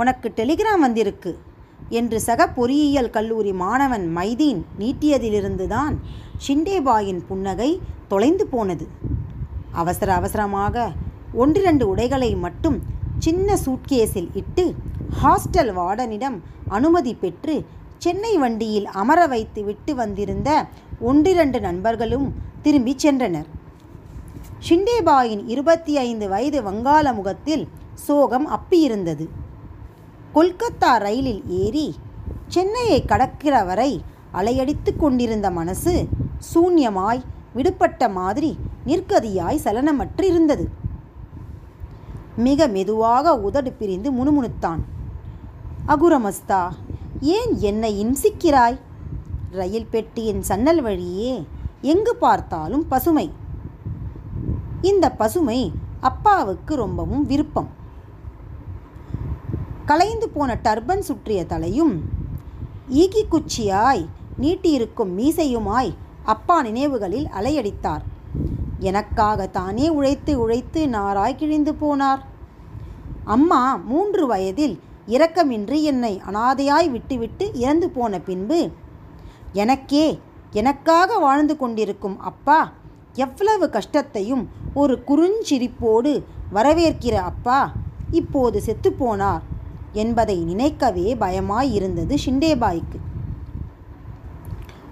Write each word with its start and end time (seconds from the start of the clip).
உனக்கு 0.00 0.28
டெலிகிராம் 0.36 0.82
வந்திருக்கு 0.86 1.32
என்று 1.98 2.18
சக 2.26 2.40
பொறியியல் 2.56 3.14
கல்லூரி 3.16 3.52
மாணவன் 3.62 4.06
மைதீன் 4.16 4.60
நீட்டியதிலிருந்துதான் 4.78 5.94
ஷிண்டேபாயின் 6.46 7.20
புன்னகை 7.28 7.70
தொலைந்து 8.08 8.46
போனது. 8.46 8.86
அவசர 9.72 10.08
அவசரமாக 10.14 10.86
ஒன்றிரண்டு 11.42 11.84
உடைகளை 11.92 12.30
மட்டும் 12.44 12.78
சின்ன 13.18 13.56
சூட்கேஸில் 13.64 14.28
இட்டு 14.40 14.64
ஹாஸ்டல் 15.22 15.72
வார்டனிடம் 15.72 16.36
அனுமதி 16.78 17.14
பெற்று 17.14 17.56
சென்னை 18.04 18.32
வண்டியில் 18.38 18.88
அமர 19.02 19.20
வைத்து 19.26 19.60
விட்டு 19.64 19.92
வந்திருந்த 19.94 20.50
ஒன்றிரண்டு 21.10 21.58
நண்பர்களும் 21.60 22.26
திரும்பிச் 22.62 23.02
சென்றனர். 23.04 23.48
ஷிண்டேபாயின் 24.66 25.42
இருபத்தி 25.46 25.92
ஐந்து 25.98 26.28
வயது 26.28 26.60
வங்காள 26.62 27.06
முகத்தில் 27.14 27.64
சோகம் 28.06 28.46
அப்பியிருந்தது. 28.56 29.26
கொல்கத்தா 30.36 30.98
ரயிலில் 30.98 31.42
ஏறி 31.48 31.94
சென்னையை 32.48 33.04
கடக்கிற 33.08 33.66
வரை 33.66 34.02
அலையடித்து 34.32 34.96
கொண்டிருந்த 34.96 35.50
மனசு 35.50 36.08
சூன்யமாய் 36.54 37.20
விடுபட்ட 37.54 38.08
மாதிரி 38.08 38.58
நிற்கதியாய் 38.86 39.62
சலனமற்றிருந்தது. 39.64 40.64
மிக 42.36 42.66
மெதுவாக 42.66 43.34
உதடு 43.34 43.72
பிரிந்து 43.72 44.12
முணுமுணுத்தான். 44.12 44.82
அகுரமஸ்தா 45.88 46.68
ஏன் 47.20 47.60
என்னை 47.60 48.06
இம்சிக்கிறாய்? 48.06 48.78
ரயில் 49.50 49.90
பெட்டியின் 49.90 50.42
சன்னல் 50.42 50.82
வழியே 50.82 51.46
எங்கு 51.80 52.16
பார்த்தாலும் 52.16 52.88
பசுமை. 52.88 53.30
இந்த 54.80 55.10
பசுமை 55.10 55.72
அப்பாவுக்கு 56.00 56.74
ரொம்பவும் 56.74 57.26
விருப்பம். 57.26 57.84
கலைந்து 59.88 60.28
போன 60.28 60.50
டர்பன் 60.64 60.98
சுற்றிய 60.98 61.40
தலையும் 61.46 61.92
ஈகி 63.02 63.22
குச்சியாய் 63.32 64.02
நீட்டியிருக்கும் 64.40 65.12
மீசையுமாய் 65.18 65.90
அப்பா 66.24 66.56
நினைவுகளில் 66.62 67.28
அலையடித்தார். 67.38 68.04
எனக்காக 68.80 69.46
தானே 69.46 69.86
உழைத்து 69.88 70.32
உழைத்து 70.40 70.88
நாராய் 70.88 71.36
கிழிந்து 71.36 71.72
போனார். 71.72 72.22
அம்மா 73.24 73.62
மூன்று 73.76 74.26
வயதில் 74.26 74.76
இரக்கமின்றி 75.06 75.82
என்னை 75.82 76.12
அனாதையாய் 76.28 76.88
விட்டுவிட்டு 76.90 77.50
இறந்து 77.54 77.90
போன 77.90 78.18
பின்பு 78.18 78.60
எனக்கே 79.52 80.06
எனக்காக 80.52 81.18
வாழ்ந்து 81.18 81.56
கொண்டிருக்கும் 81.56 82.20
அப்பா 82.20 82.60
எவ்வளவு 83.14 83.66
கஷ்டத்தையும் 83.70 84.44
ஒரு 84.74 84.96
குறுஞ்சிரிப்போடு 85.08 86.12
வரவேற்கிற 86.52 87.14
அப்பா 87.32 87.60
இப்போது 88.10 88.58
செத்துப்போனார் 88.66 89.44
என்பதை 90.02 90.36
நினைக்கவே 90.44 91.06
பயமாயிருந்தது 91.14 92.14
ஷிண்டேபாய்க்கு. 92.24 92.98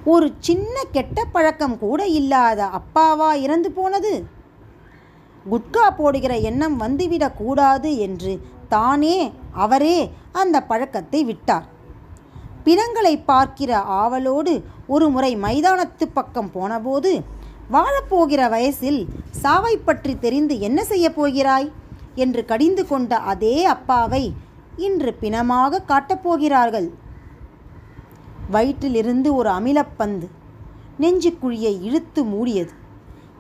ஒரு 0.05 0.27
சின்ன 0.39 0.75
கெட்ட 0.93 1.19
பழக்கம் 1.25 1.77
கூட 1.79 2.01
இல்லாத 2.19 2.61
அப்பாவா 2.79 3.29
இறந்து 3.45 3.71
போனது? 3.71 4.13
குட்கா 5.47 5.87
போடுகிற 5.97 6.35
எண்ணம் 6.51 6.77
வந்துவிடக்கூடாது 6.81 7.91
என்று 7.99 8.33
தானே 8.69 9.17
அவரே 9.65 9.99
அந்த 10.33 10.57
பழக்கத்தை 10.63 11.21
விட்டார். 11.25 11.67
பிணங்களை 12.65 13.15
பார்க்கிற 13.31 13.71
ஆவலோடு 14.03 14.53
ஒரு 14.87 15.07
முறை 15.09 15.33
மைதானத்து 15.37 16.07
பக்கம் 16.15 16.51
போனபோது 16.53 17.11
வாழப்போகிற 17.73 18.43
வயசில் 18.49 19.01
சாவை 19.43 19.75
பற்றி 19.79 20.15
தெரிந்து 20.19 20.55
என்ன 20.61 20.81
செய்யப் 20.85 21.17
போகிறாய்? 21.17 21.69
என்று 22.15 22.41
கடிந்து 22.45 22.83
கொண்ட 22.87 23.13
அதே 23.33 23.57
அப்பாவை 23.75 24.25
இன்று 24.77 25.17
பிணமாக 25.21 25.83
காட்டப்போகிறார்கள். 25.89 26.91
வயிற்றிலிருந்து 28.53 29.35
ஒரு 29.35 29.51
அமிலப்பந்து 29.51 30.29
நெஞ்சுக்குழியை 31.01 31.83
இழுத்து 31.83 32.25
மூடியது. 32.25 32.71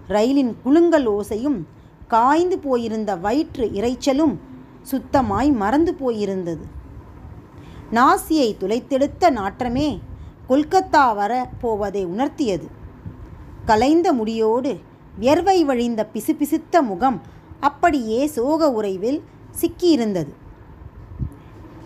ரயிலின் 0.08 0.56
குலுங்கல் 0.62 1.08
ஓசையும் 1.10 1.58
காய்ந்து 2.08 2.58
போயிருந்த 2.58 3.16
வயிற்று 3.16 3.66
இறைச்சலும் 3.66 4.34
சுத்தமாய் 4.90 5.52
மறந்து 5.52 5.94
போயிருந்தது. 6.00 6.64
நாசியை 7.92 8.48
துளைத்தெடுத்த 8.60 9.30
நாற்றமே 9.30 10.00
கொல்கத்தா 10.48 11.14
வர 11.14 11.48
போவதை 11.60 12.06
உணர்த்தியது. 12.06 12.66
கலைந்த 13.64 14.12
முடியோடு 14.12 14.78
வியர்வை 15.18 15.64
வழிந்த 15.64 16.08
பிசுபிசுத்த 16.14 16.82
முகம் 16.82 17.22
அப்படியே 17.60 18.26
சோக 18.26 18.72
உறைவில் 18.72 19.22
சிக்கியிருந்தது. 19.60 20.32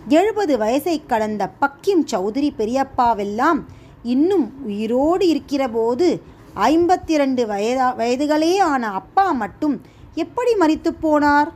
எழுபது 0.09 0.57
வயசை 0.57 1.05
கடந்த 1.05 1.51
பக்கிம் 1.61 2.03
சௌதரி 2.11 2.49
பெரியப்பாவெல்லாம் 2.57 3.59
இன்னும் 4.03 4.53
உயிரோடு 4.65 5.25
இருக்கிறபோது 5.33 6.07
ஐம்பத்தி 6.53 7.15
ரெண்டு 7.17 7.45
வயதா 7.45 7.87
வயதுகளே 7.95 8.57
ஆன 8.59 8.91
அப்பா 8.91 9.31
மட்டும் 9.31 9.81
எப்படி 10.15 10.51
மறித்து 10.59 10.91
போனார்? 11.03 11.49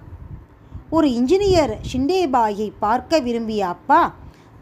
ஒரு 0.90 1.08
இன்ஜினியர் 1.08 1.74
ஷிண்டேபாயை 1.92 2.72
பார்க்க 2.80 3.20
விரும்பிய 3.20 3.68
அப்பா 3.68 4.02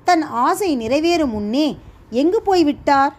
தன் 0.03 0.22
ஆசை 0.22 0.78
நிறைவேறும் 0.78 1.34
முன்னே 1.34 1.78
எங்கு 2.09 2.41
போய்விட்டார்? 2.41 3.13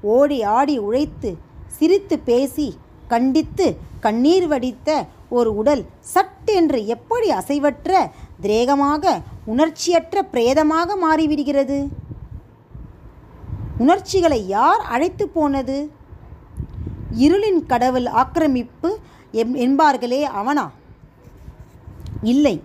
ஓடி 0.00 0.42
ஆடி 0.42 0.78
உழைத்து 0.78 1.36
சிரித்து 1.66 2.18
பேசி 2.18 2.78
கண்டித்து 3.08 3.76
கண்ணீர் 4.00 4.46
வடித்த 4.46 5.06
ஒரு 5.28 5.56
உடல் 5.56 5.84
சட்டென்று 6.00 6.86
எப்படி 6.86 7.30
அசைவற்ற 7.30 8.10
திரேகமாக 8.40 9.20
உணர்ச்சியற்ற 9.44 10.22
பிரேதமாக 10.22 10.96
மாறிவிடுகிறது. 10.96 11.88
உணர்ச்சிகளை 13.78 14.46
யார் 14.46 14.80
அழைத்து 14.80 15.28
போனது? 15.28 15.90
இருளின் 17.18 17.66
கடவுள் 17.66 18.06
ஆக்கிரமிப்பு 18.06 18.98
எம்- 19.32 19.56
என்பார்களே 19.56 20.22
அவனா? 20.22 20.70
இல்லை 22.22 22.62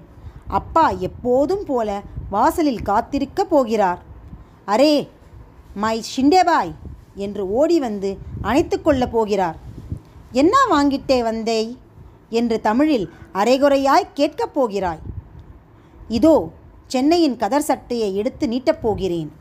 அப்பா 0.47 0.89
எப்போதும் 0.89 1.65
போல 1.65 2.01
வாசலில் 2.29 2.81
காத்திருக்கப் 2.81 3.49
போகிறார். 3.49 4.01
அரே 4.67 5.07
மை 5.73 6.03
ஷிண்டேபாய் 6.17 6.71
என்று 7.15 7.51
ஓடி 7.51 7.79
வந்து 7.79 8.17
அணைத்து 8.41 8.81
கொள்ளப் 8.81 9.11
போகிறார். 9.11 9.55
என்ன 10.31 10.57
வாங்கிட்டே 10.71 11.23
வந்தேய்? 11.23 11.77
என்று 12.29 12.61
தமிழில் 12.61 13.13
அரைகுறையாய் 13.33 14.07
கேட்கப் 14.13 14.53
போகிறாய். 14.53 15.10
இதோ 16.11 16.49
சென்னையின் 16.87 17.37
கதர் 17.37 17.61
சட்டையை 17.61 18.15
எடுத்து 18.15 18.47
நீட்டப் 18.47 18.81
போகிறேன். 18.81 19.31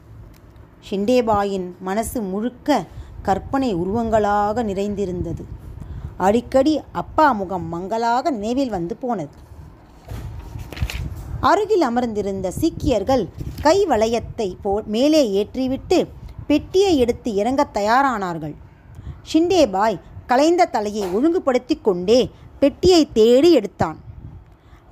ஷிண்டேபாயின் 0.91 1.69
மனசு 1.81 2.23
முழுக்க 2.23 2.85
கற்பனை 3.23 3.75
உருவங்களாக 3.75 4.63
நிறைந்திருந்தது. 4.63 5.45
அடிக்கடி 6.17 6.81
அப்பா 6.93 7.33
முகம் 7.33 7.69
மங்களாக 7.69 8.31
நினைவில் 8.31 8.69
வந்து 8.69 8.97
போனது. 8.97 9.37
அருகில் 11.41 11.81
அமர்ந்திருந்த 11.81 12.51
சீக்கியர்கள் 12.51 13.29
கை 13.63 13.87
வளையத்தை 13.87 14.57
போ 14.63 14.83
மேலே 14.87 15.23
ஏற்றிவிட்டு 15.41 16.07
பெட்டியை 16.47 16.99
எடுத்து 16.99 17.35
இறங்கத் 17.35 17.75
தயாரானார்கள். 17.75 18.55
ஷிண்டேபாய் 19.33 20.01
கலைந்த 20.27 20.65
தலையை 20.65 21.09
ஒழுங்குபடுத்தி 21.09 21.79
கொண்டே 21.83 22.31
பெட்டியை 22.61 23.09
தேடி 23.13 23.53
எடுத்தான். 23.53 24.09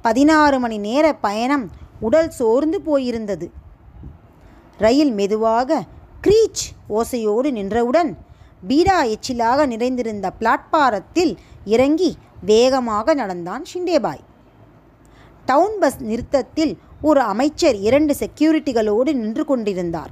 பதினாறு 0.02 0.58
மணி 0.58 0.78
நேர 0.78 1.12
பயணம் 1.12 1.70
உடல் 2.00 2.30
சோர்ந்து 2.30 2.80
போயிருந்தது. 2.80 3.50
ரயில் 4.78 5.12
மெதுவாக 5.12 5.84
க்ரீச் 6.22 6.64
ஓசையோடு 6.88 7.50
நின்றவுடன் 7.50 8.18
பீடா 8.68 9.14
எச்சிலாக 9.14 9.66
நிறைந்திருந்த 9.66 10.32
பிளாட்பாரத்தில் 10.40 11.36
இறங்கி 11.64 12.16
வேகமாக 12.40 13.14
நடந்தான் 13.14 13.64
ஷிண்டேபாய். 13.74 14.20
டவுன் 15.46 15.78
பஸ் 15.80 16.00
நிறுத்தத்தில் 16.00 16.78
ஒரு 17.02 17.20
அமைச்சர் 17.20 17.76
இரண்டு 17.76 18.14
செக்யூரிட்டிகளோடு 18.14 19.12
நின்று 19.12 19.44
கொண்டிருந்தார். 19.44 20.10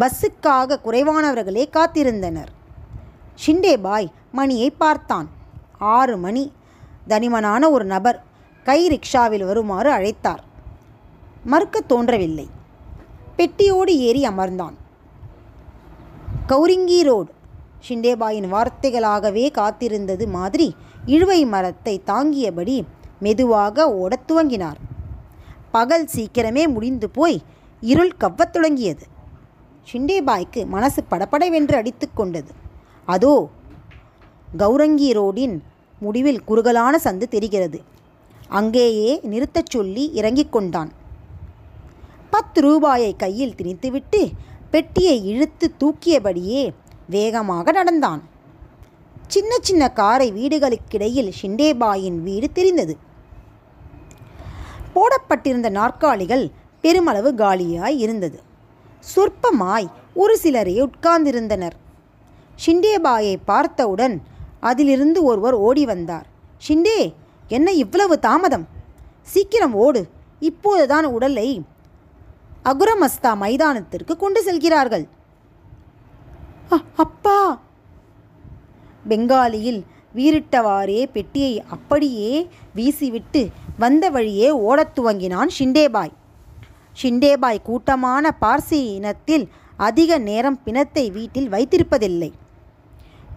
பஸ்ஸுக்காக 0.00 0.78
குறைவானவர்களே 0.84 1.64
காத்திருந்தனர். 1.72 2.52
ஷிண்டேபாய் 3.46 4.08
மணியை 4.32 4.70
பார்த்தான். 4.70 5.28
ஆறு 5.78 6.16
மணி. 6.16 6.52
தனிமனான 7.08 7.70
ஒரு 7.70 7.84
நபர் 7.84 8.24
கை 8.68 8.88
ரிக்ஷாவில் 8.88 9.46
வருமாறு 9.46 9.92
அழைத்தார். 9.92 10.38
மறுக்கத் 11.44 11.88
தோன்றவில்லை. 11.88 12.48
பெட்டியோடு 13.36 13.88
ஏறி 13.88 14.28
அமர்ந்தான். 14.28 14.74
கௌரிங்கி 16.48 17.02
ரோடு. 17.02 17.32
ஷிண்டேபாயின் 17.88 18.48
வார்த்தைகளாகவே 18.48 19.50
காத்திருந்தது 19.52 20.28
மாதிரி 20.28 20.76
இழுவை 21.06 21.44
மரத்தை 21.44 22.02
தாங்கியபடி 22.06 22.84
மெதுவாக 23.20 23.94
ஓடத் 23.94 24.32
துவங்கினார். 24.32 24.76
பகல் 25.70 26.08
சீக்கிரமே 26.14 26.68
முடிந்து 26.68 27.10
போய் 27.10 27.42
இருள் 27.80 28.12
கவ்வத் 28.20 28.50
தொடங்கியது. 28.50 29.06
ஷிண்டேபாய்க்கு 29.92 30.66
மனசு 30.66 31.04
படப்படவென்று 31.10 31.72
அடித்து 31.72 32.08
கொண்டது. 32.14 32.52
அதோ 33.06 33.48
கௌரங்கி 34.58 35.12
ரோடின் 35.12 35.58
முடிவில் 35.98 36.44
குறுகலான 36.44 37.00
சந்து 37.04 37.28
தெரிகிறது. 37.28 37.96
அங்கேயே 38.48 39.20
நிறுத்தச் 39.22 39.70
சொல்லி 39.70 40.12
இறங்கிக் 40.12 40.52
கொண்டான். 40.52 40.92
பத்து 42.30 42.60
ரூபாயை 42.60 43.16
கையில் 43.16 43.54
திணித்துவிட்டு 43.62 44.30
பெட்டியை 44.70 45.26
இழுத்து 45.26 45.74
தூக்கியபடியே 45.80 46.70
வேகமாக 47.08 47.72
நடந்தான். 47.72 48.22
சின்ன 49.26 49.56
சின்ன 49.60 49.92
காரை 49.92 50.32
வீடுகளுக்கிடையில் 50.32 51.32
ஷிண்டேபாயின் 51.42 52.22
வீடு 52.22 52.52
தெரிந்தது. 52.52 52.96
போடப்பட்டிருந்த 54.92 55.70
நாற்காலிகள் 55.70 56.50
பெருமளவு 56.80 57.32
காலியாய் 57.32 57.98
இருந்தது. 57.98 58.42
சொற்பமாய் 59.14 59.90
ஒரு 60.14 60.38
சிலரே 60.38 60.88
உட்கார்ந்திருந்தனர். 60.88 61.76
ஷிண்டேபாயை 62.66 63.36
பார்த்தவுடன் 63.44 64.22
அதிலிருந்து 64.60 65.24
ஒருவர் 65.24 65.54
ஓடி 65.54 65.84
வந்தார். 65.84 66.26
ஷிண்டே 66.68 67.14
என்ன 67.48 67.72
இவ்வளவு 67.72 68.18
தாமதம்? 68.18 68.66
சீக்கிரம் 69.22 69.74
ஓடு. 69.74 70.08
இப்போதுதான் 70.40 71.04
உடலை 71.04 71.62
அகுரமஸ்தா 72.64 73.34
மைதானத்திற்கு 73.34 74.16
கொண்டு 74.16 74.42
செல்கிறார்கள். 74.42 75.08
அப்பா! 76.96 77.60
பெங்காலியில் 79.08 79.82
வீரிட்டவாறே 80.14 81.10
பெட்டியை 81.12 81.62
அப்படியே 81.62 82.48
வீசிவிட்டு 82.76 83.48
வந்த 83.78 84.10
வழியே 84.10 84.50
ஓடத் 84.50 84.98
துவங்கினான் 84.98 85.50
ஷிண்டேபாய். 85.58 86.12
ஷிண்டேபாய் 87.02 87.62
கூட்டமான 87.62 88.34
பார்சி 88.40 88.80
இனத்தில் 88.98 89.48
அதிக 89.76 90.18
நேரம் 90.18 90.62
பிணத்தை 90.62 91.10
வீட்டில் 91.10 91.50
வைத்திருப்பதில்லை. 91.50 92.30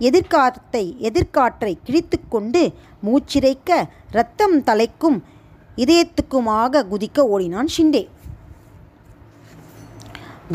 எதிர்காற்றை 0.08 0.84
எதிர்காற்றை 1.10 1.72
கிழித்துக்கொண்டு 1.88 2.62
மூச்சிறைக்க 3.06 3.70
இரத்தம் 4.14 4.58
தலைக்கும் 4.70 5.18
இதயத்துக்குமாக 5.84 6.84
குதிக்க 6.92 7.20
ஓடினான் 7.34 7.70
ஷிண்டே. 7.76 8.04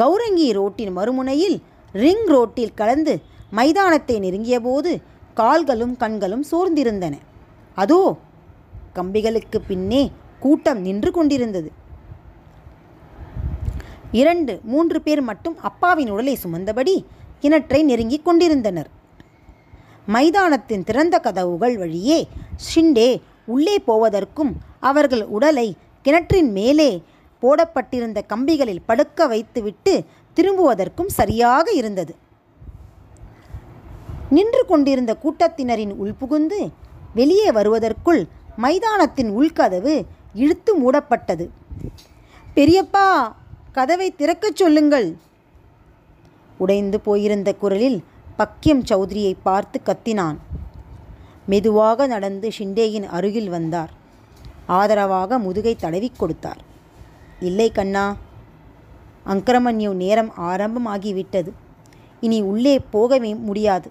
கௌரங்கி 0.01 0.49
ரோட்டின் 0.59 0.93
மறுமுனையில் 0.97 1.57
ரிங் 1.93 2.27
ரோட்டில் 2.35 2.77
கலந்து 2.81 3.15
மைதானத்தை 3.51 4.17
நெருங்கியபோது 4.21 4.91
கால்களும் 5.35 5.95
கண்களும் 6.03 6.45
சோர்ந்திருந்தன. 6.51 7.15
அதோ 7.75 8.01
கம்பிகளுக்கு 8.99 9.59
பின்னே 9.69 10.03
கூட்டம் 10.45 10.81
நின்று 10.87 11.11
கொண்டிருந்தது. 11.11 11.71
இரண்டு 14.21 14.53
மூன்று 14.73 14.99
பேர் 15.07 15.23
மட்டும் 15.31 15.57
அப்பாவின் 15.69 16.11
உடலை 16.11 16.35
சுமந்தபடி 16.43 16.95
கிணற்றை 17.43 17.81
நெருங்கிக் 17.91 18.27
கொண்டிருந்தனர். 18.27 18.91
மைதானத்தின் 20.07 20.85
திறந்த 20.85 21.19
கதவுகள் 21.19 21.79
வழியே 21.79 22.29
ஷிண்டே 22.67 23.21
உள்ளே 23.47 23.79
போவதற்கும் 23.79 24.53
அவர்கள் 24.81 25.25
உடலை 25.25 25.77
கிணற்றின் 26.03 26.51
மேலே 26.51 27.03
போடப்பட்டிருந்த 27.41 28.25
கம்பிகளில் 28.29 28.87
படுக்க 28.87 29.27
வைத்துவிட்டு 29.27 30.05
திரும்புவதற்கும் 30.37 31.07
சரியாக 31.07 31.71
இருந்தது. 31.71 32.15
நின்று 34.31 34.67
கொண்டிருந்த 34.67 35.17
கூட்டத்தினரின் 35.25 35.93
உள்புகுந்து 36.05 36.71
வெளியே 37.15 37.51
வருவதற்குள் 37.51 38.27
மைதானத்தின் 38.57 39.31
உள்கதவு 39.39 40.07
இழுத்து 40.35 40.73
மூடப்பட்டது. 40.77 41.49
பெரியப்பா 42.57 43.33
கதவை 43.73 44.15
திறக்கச் 44.19 44.57
சொல்லுங்கள். 44.57 45.17
உடைந்து 46.59 47.01
போயிருந்த 47.01 47.55
குரலில் 47.55 48.05
பக்கியம் 48.39 48.85
சௌத்ரியை 48.89 49.35
பார்த்து 49.43 49.81
கத்தினான். 49.85 50.37
மெதுவாக 51.47 52.07
நடந்து 52.07 52.49
ஷிண்டேயின் 52.59 53.07
அருகில் 53.07 53.49
வந்தார். 53.49 53.91
ஆதரவாக 54.67 55.39
முதுகை 55.39 55.77
தடவிக் 55.77 56.19
கொடுத்தார். 56.19 56.61
இல்லை 57.41 57.73
கண்ணா 57.73 58.17
அங்கிரமன்யு 59.27 59.93
நேரம் 59.93 60.33
ஆரம்பமாகிவிட்டது. 60.41 61.53
இனி 62.21 62.41
உள்ளே 62.41 62.79
போகவே 62.79 63.35
முடியாது. 63.35 63.91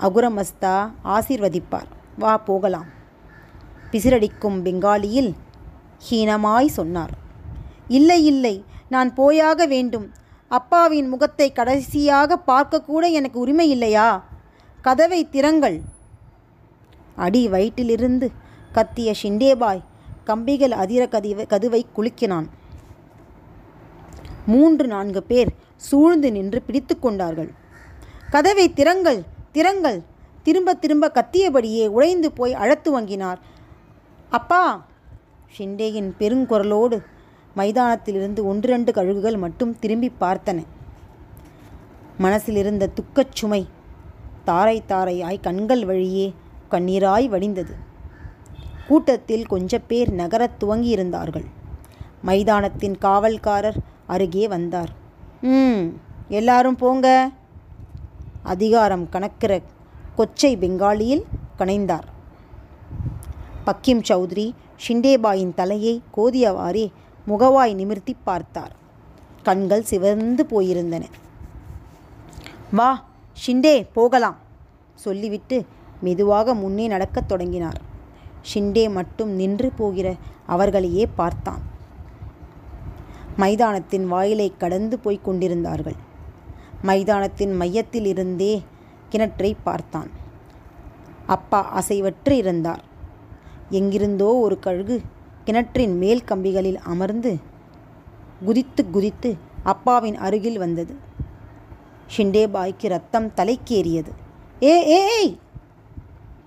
அகுரமஸ்தா 0.00 0.90
ஆசிர்வதிப்பார். 1.04 1.88
வா 2.18 2.36
போகலாம். 2.36 2.86
பிசிரடிக்கும் 3.90 4.62
பெங்காலியில் 4.62 5.32
ஹீனமாய் 6.10 6.66
சொன்னார். 6.66 7.10
இல்லை 7.88 8.26
இல்லை 8.26 8.64
நான் 8.88 9.14
போயாக 9.14 9.66
வேண்டும். 9.66 10.10
அப்பாவின் 10.48 11.08
முகத்தை 11.08 11.52
கடைசியாக 11.52 12.38
பார்க்கக்கூட 12.46 13.10
எனக்கு 13.10 13.38
உரிமை 13.38 13.70
இல்லையா? 13.70 14.24
கதவை 14.82 15.28
திறங்கள். 15.28 15.80
அடி 17.16 17.48
வயிற்றிலிருந்து 17.48 18.28
கத்திய 18.74 19.14
ஷிண்டேபாய் 19.22 19.82
கம்பிகள் 20.24 20.70
அதிர 20.70 21.06
கதிவை 21.06 21.46
கதுவை 21.46 21.86
குலுக்கினான். 21.96 22.46
மூன்று 24.46 24.86
நான்கு 24.86 25.22
பேர் 25.22 25.48
சூழ்ந்து 25.76 26.32
நின்று 26.32 26.62
பிடித்து 26.62 26.98
கொண்டார்கள். 26.98 27.50
கதவை 28.30 28.72
திறங்கள் 28.72 29.22
திறங்கள். 29.52 30.02
திரும்ப 30.42 30.74
திரும்ப 30.74 31.10
கத்தியபடியே 31.14 31.88
உடைந்து 31.88 32.32
போய் 32.32 32.54
அழத்து 32.54 33.00
வங்கினார். 33.00 33.36
அப்பா! 34.30 34.86
ஷிண்டேயின் 35.58 36.10
பெருங்குரலோடு 36.18 37.02
மைதானத்திலிருந்து 37.56 38.44
ஒன்றிரண்டு 38.44 38.92
கழுகுகள் 38.92 39.38
மட்டும் 39.38 39.78
திரும்பி 39.78 40.12
பார்த்தன. 40.20 40.62
மனசில் 42.18 42.56
இருந்த 42.56 42.88
துக்கச் 42.88 43.32
சுமை 43.32 43.68
தாரை 44.44 44.82
தாரையாய் 44.88 45.40
கண்கள் 45.40 45.84
வழியே 45.84 46.34
கண்ணீராய் 46.70 47.28
வடிந்தது. 47.28 47.74
கூட்டத்தில் 48.88 49.46
கொஞ்ச 49.46 49.78
பேர் 49.78 50.12
நகரத் 50.12 50.62
துவங்கியிருந்தார்கள். 50.64 51.44
மைதானத்தின் 52.22 52.96
காவல்காரர் 53.00 53.76
அருகே 54.06 54.48
வந்தார். 54.48 54.90
ம் 55.42 55.84
எல்லாரும் 56.28 56.76
போங்க. 56.76 57.30
அதிகாரம் 58.42 59.08
கணக்கிற 59.08 59.60
கொச்சை 60.16 60.56
பெங்காலியில் 60.56 61.22
கனைந்தார். 61.58 62.14
பக்கிம் 63.66 64.02
சௌத்ரி 64.08 64.52
ஷிண்டேபாயின் 64.88 65.54
தலையை 65.54 66.02
கோதியவாறே 66.16 66.90
முகவாய் 67.26 67.74
நிமிர்த்தி 67.74 68.16
பார்த்தார். 68.24 68.74
கண்கள் 69.42 69.82
சிவந்து 69.82 70.46
போயிருந்தன. 70.50 71.04
வா 72.72 73.04
ஷிண்டே 73.46 73.86
போகலாம் 73.92 74.36
சொல்லிவிட்டு 74.94 75.66
மெதுவாக 76.00 76.54
முன்னே 76.54 76.86
நடக்கத் 76.86 77.28
தொடங்கினார். 77.28 77.80
ஷிண்டே 78.54 78.92
மட்டும் 78.92 79.30
நின்று 79.30 79.70
போகிற 79.70 80.14
அவர்களையே 80.46 81.06
பார்த்தான். 81.06 81.62
மைதானத்தின் 83.36 84.06
வாயிலை 84.06 84.52
கடந்து 84.58 84.98
போய்க் 84.98 85.24
கொண்டிருந்தார்கள். 85.24 85.96
மைதானத்தின் 86.82 87.56
மையத்தில் 87.56 88.04
இருந்தே 88.04 88.62
கிணற்றை 89.10 89.56
பார்த்தான். 89.64 90.10
அப்பா 91.26 91.60
அசைவற்று 91.78 92.30
இருந்தார். 92.30 92.84
எங்கிருந்தோ 93.70 94.34
ஒரு 94.36 94.58
கழுகு 94.58 95.02
கிணற்றின் 95.46 95.98
மேல் 95.98 96.22
கம்பிகளில் 96.28 96.78
அமர்ந்து 96.84 97.36
குதித்து 98.44 98.90
குதித்து 98.90 99.36
அப்பாவின் 99.62 100.16
அருகில் 100.16 100.58
வந்தது. 100.58 100.94
ஷிண்டேபாய்க்கு 102.16 102.86
ரத்தம் 102.86 103.28
தலைக்கேறியது. 103.36 104.10
ஏ 104.62 104.74
ஏய்! 104.86 105.38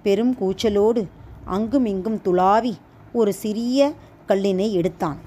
பெரும் 0.03 0.36
கூச்சலோடு 0.36 1.08
அங்குமிங்கும் 1.46 2.20
துளாவி 2.24 2.74
ஒரு 3.13 3.34
சிறிய 3.34 3.94
கல்லினை 4.27 4.72
எடுத்தான். 4.72 5.18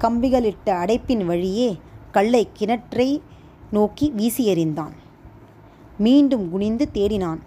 கம்பிகளிட்ட 0.00 0.66
அடைப்பின் 0.66 1.24
வழியே 1.24 1.78
கல்லை 2.12 2.48
கிணற்றை 2.58 3.08
நோக்கி 3.70 4.10
வீசி 4.10 4.54
எறிந்தான் 4.54 4.94
மீண்டும் 5.98 6.50
குனிந்து 6.50 6.88
தேடினான். 6.94 7.40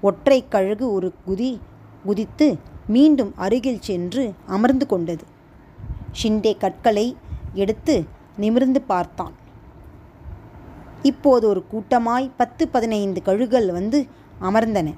ஒற்றை 0.00 0.44
கழுகு 0.48 0.92
ஒரு 0.92 1.12
குதி 1.26 1.58
குதித்து 2.04 2.48
மீண்டும் 2.86 3.32
அருகில் 3.36 3.80
சென்று 3.80 4.34
அமர்ந்து 4.46 4.86
கொண்டது. 4.86 5.24
ஷிண்டே 6.22 6.56
கற்களை 6.56 7.16
எடுத்து 7.52 8.04
நிமிர்ந்து 8.36 8.80
பார்த்தான். 8.80 9.32
இப்போது 11.02 11.48
ஒரு 11.48 11.64
கூட்டமாய் 11.72 12.30
பத்து 12.36 12.68
பதினைந்து 12.68 13.22
கழுகள் 13.24 13.72
வந்து 13.72 14.06
அமர்ந்தன. 14.40 14.94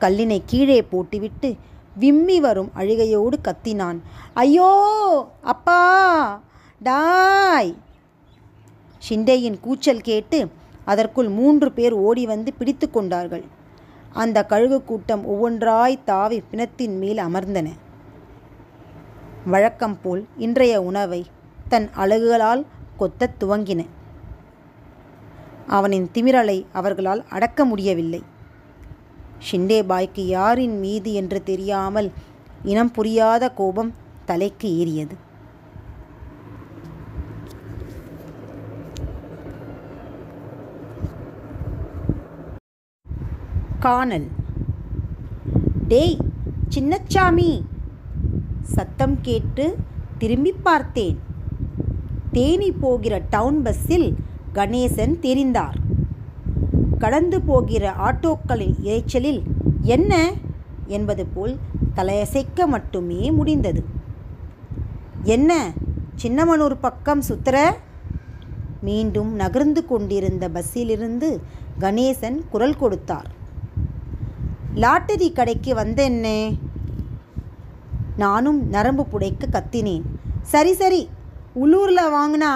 கல்லினை 0.00 0.42
கீழே 0.46 0.82
போட்டுவிட்டு 0.82 1.56
விம்மி 1.94 2.40
வரும் 2.40 2.70
அழுகையோடு 2.76 3.32
கத்தினான். 3.42 3.98
ஐயோ! 4.34 5.28
அப்பா! 5.42 6.40
டாய்! 6.82 7.76
ஷிண்டேயின் 9.08 9.60
கூச்சல் 9.60 10.00
கேட்டு 10.00 10.50
அதற்குள் 10.84 11.28
மூன்று 11.28 11.72
பேர் 11.72 11.92
ஓடி 11.92 12.26
வந்து 12.26 12.52
பிடித்து 12.52 12.90
கொண்டார்கள். 12.90 13.44
அந்த 14.12 14.44
கழுகு 14.44 14.84
கூட்டம் 14.84 15.26
ஒவ்வொன்றாய் 15.26 15.98
தாவி 16.04 16.42
பிணத்தின் 16.50 16.98
மேல் 16.98 17.16
அமர்ந்தன. 17.16 17.68
வழக்கம் 19.46 20.00
போல் 20.00 20.26
இன்றைய 20.36 20.82
உணவை 20.82 21.26
தன் 21.68 21.90
அழகுகளால் 21.96 22.64
கொத்தத் 22.98 23.36
துவங்கின. 23.40 23.86
அவனின் 25.66 26.10
திமிரலை 26.14 26.64
அவர்களால் 26.72 27.24
அடக்க 27.28 27.64
முடியவில்லை. 27.64 28.22
ஷிண்டே 29.50 29.82
பாய்க்கு 29.82 30.26
யாரின் 30.26 30.78
மீது 30.78 31.12
என்று 31.12 31.42
தெரியாமல் 31.42 32.12
இனம் 32.62 32.90
புரியாத 32.90 33.50
கோபம் 33.50 33.94
தலைக்கு 34.24 34.78
ஏறியது. 34.78 35.14
காணல் 43.88 44.26
டேய் 45.88 46.16
சின்னச்சாமி. 46.74 47.62
சத்தம் 48.62 49.18
கேட்டு 49.22 49.76
திரும்பி 50.18 50.52
பார்த்தேன். 50.52 51.18
தேனி 52.32 52.72
போகிற 52.72 53.22
டவுன் 53.30 53.62
பஸ்ஸில் 53.62 54.16
கணேசன் 54.54 55.14
தெரிந்தார். 55.20 55.74
கடந்து 56.98 57.40
போகிற 57.40 57.92
ஆட்டோக்களின் 57.92 58.74
இரைச்சலில் 58.82 59.42
என்ன? 59.80 60.32
என்பது 60.86 61.26
போல் 61.26 61.58
தலையசைக்க 61.96 62.66
மட்டுமே 62.66 63.30
முடிந்தது. 63.30 63.84
என்ன? 65.22 65.72
சின்னமனூர் 66.22 66.80
பக்கம் 66.80 67.22
சுத்துற? 67.22 67.70
மீண்டும் 68.80 69.34
நகர்ந்து 69.34 69.86
கொண்டிருந்த 69.86 70.48
பஸ்ஸிலிருந்து 70.48 71.40
கணேசன் 71.80 72.42
குரல் 72.50 72.76
கொடுத்தார். 72.76 73.36
லாட்டரி 74.74 75.32
கடைக்கு 75.32 75.74
வந்தேன்னே. 75.74 76.58
நானும் 78.16 78.68
நரம்பு 78.68 79.06
புடைக்க 79.12 79.44
கத்தினேன். 79.52 80.02
சரி 80.42 80.72
சரி 80.72 81.08
உள்ளூரில் 81.54 82.12
வாங்கினா 82.12 82.50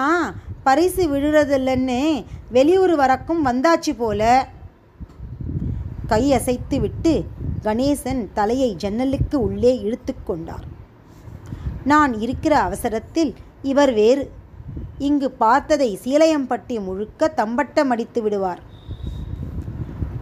பரிசு 0.63 1.09
விழுறதில்லன்னு 1.09 2.25
வெளியூர் 2.49 2.95
வரக்கும் 2.99 3.45
வந்தாச்சு 3.45 3.93
போல. 3.97 4.47
கை 6.07 6.33
அசைத்து 6.33 6.79
விட்டு 6.79 7.25
கணேசன் 7.63 8.27
தலையை 8.33 8.75
ஜன்னலுக்கு 8.75 9.41
உள்ளே 9.41 9.79
இழுத்து 9.79 10.15
கொண்டார். 10.23 10.65
நான் 11.83 12.19
இருக்கிற 12.19 12.59
அவசரத்தில் 12.59 13.35
இவர் 13.61 13.93
வேறு. 13.93 14.31
இங்கு 14.97 15.31
பார்த்ததை 15.31 15.99
சீலையம்பட்டி 16.03 16.83
முழுக்க 16.83 17.27
தம்பட்டம் 17.27 17.89
அடித்து 17.89 18.21
விடுவார். 18.21 18.61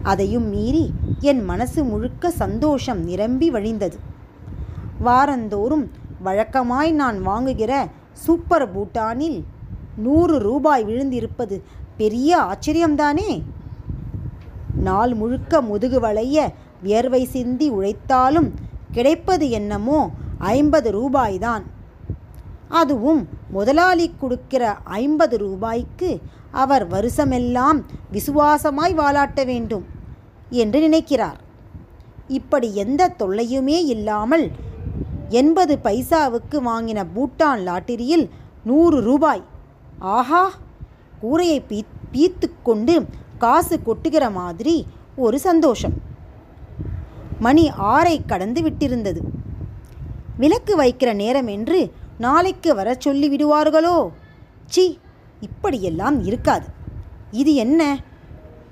அதையும் 0.02 0.48
மீறி 0.48 0.92
என் 1.30 1.42
மனசு 1.44 1.84
முழுக்க 1.84 2.30
சந்தோஷம் 2.30 3.00
நிரம்பி 3.04 3.48
வழிந்தது. 3.52 3.98
வாரந்தோறும் 5.00 5.84
வழக்கமாய் 6.24 6.92
நான் 6.92 7.22
வாங்குகிற 7.22 7.72
சூப்பர் 8.12 8.64
பூட்டானில் 8.74 9.38
நூறு 9.96 10.38
ரூபாய் 10.38 10.84
விழுந்திருப்பது 10.84 11.56
பெரிய 11.96 12.38
ஆச்சரியம்தானே? 12.42 13.42
நாள் 14.74 15.14
முழுக்க 15.14 15.60
முதுகு 15.62 16.00
வளைய 16.00 16.52
வியர்வை 16.82 17.24
சிந்தி 17.24 17.70
உழைத்தாலும் 17.70 18.50
கிடைப்பது 18.90 19.50
என்னமோ 19.50 20.10
ஐம்பது 20.38 20.90
ரூபாய்தான். 20.90 21.64
அதுவும் 22.68 23.28
முதலாளி 23.50 24.14
கொடுக்கிற 24.20 24.76
ஐம்பது 25.00 25.38
ரூபாய்க்கு 25.38 26.20
அவர் 26.50 26.90
வருஷமெல்லாம் 26.90 27.80
விசுவாசமாய் 28.12 28.94
வாலாட்ட 28.94 29.44
வேண்டும். 29.44 30.00
என்று 30.52 30.80
நினைக்கிறார். 30.80 31.40
இப்படி 32.28 32.74
எந்த 32.74 33.14
தொல்லையுமே 33.18 33.84
இல்லாமல் 33.84 34.50
எண்பது 35.28 35.78
பைசாவுக்கு 35.84 36.60
வாங்கின 36.66 37.06
பூட்டான் 37.14 37.62
லாட்டரியில் 37.62 38.30
நூறு 38.64 39.00
ரூபாய். 39.00 39.42
ஆஹா! 39.98 40.52
கூரையை 41.20 41.64
பீ 41.68 41.82
பீத்து 42.12 42.50
கொண்டு 42.62 43.06
காசு 43.38 43.80
கொட்டுகிற 43.86 44.32
மாதிரி 44.32 44.86
ஒரு 45.16 45.38
சந்தோஷம். 45.38 45.92
மணி 47.40 47.70
ஆறை 47.70 48.22
கடந்து 48.26 48.62
விட்டிருந்தது. 48.62 49.18
விளக்கு 50.38 50.76
வைக்கிற 50.76 51.14
நேரம் 51.14 51.46
என்று 51.46 51.92
நாளைக்கு 52.18 52.74
வர 52.74 52.96
சொல்லி 52.98 53.36
விடுவார்களோ? 53.36 54.08
சி 54.66 54.98
இப்படியெல்லாம் 55.40 56.24
இருக்காது. 56.24 56.66
இது 57.30 57.54
என்ன? 57.54 58.00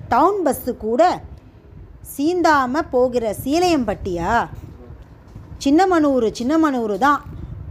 டவுன் 0.09 0.47
பஸ்ஸு 0.47 0.77
கூட 0.77 1.23
சீந்தாம 2.17 2.83
போகிற 2.91 3.35
சீலையம்பட்டியா? 3.45 4.49
சின்னமனூர் 5.65 6.27
சின்னமனூர் 6.41 6.99
தான். 6.99 7.23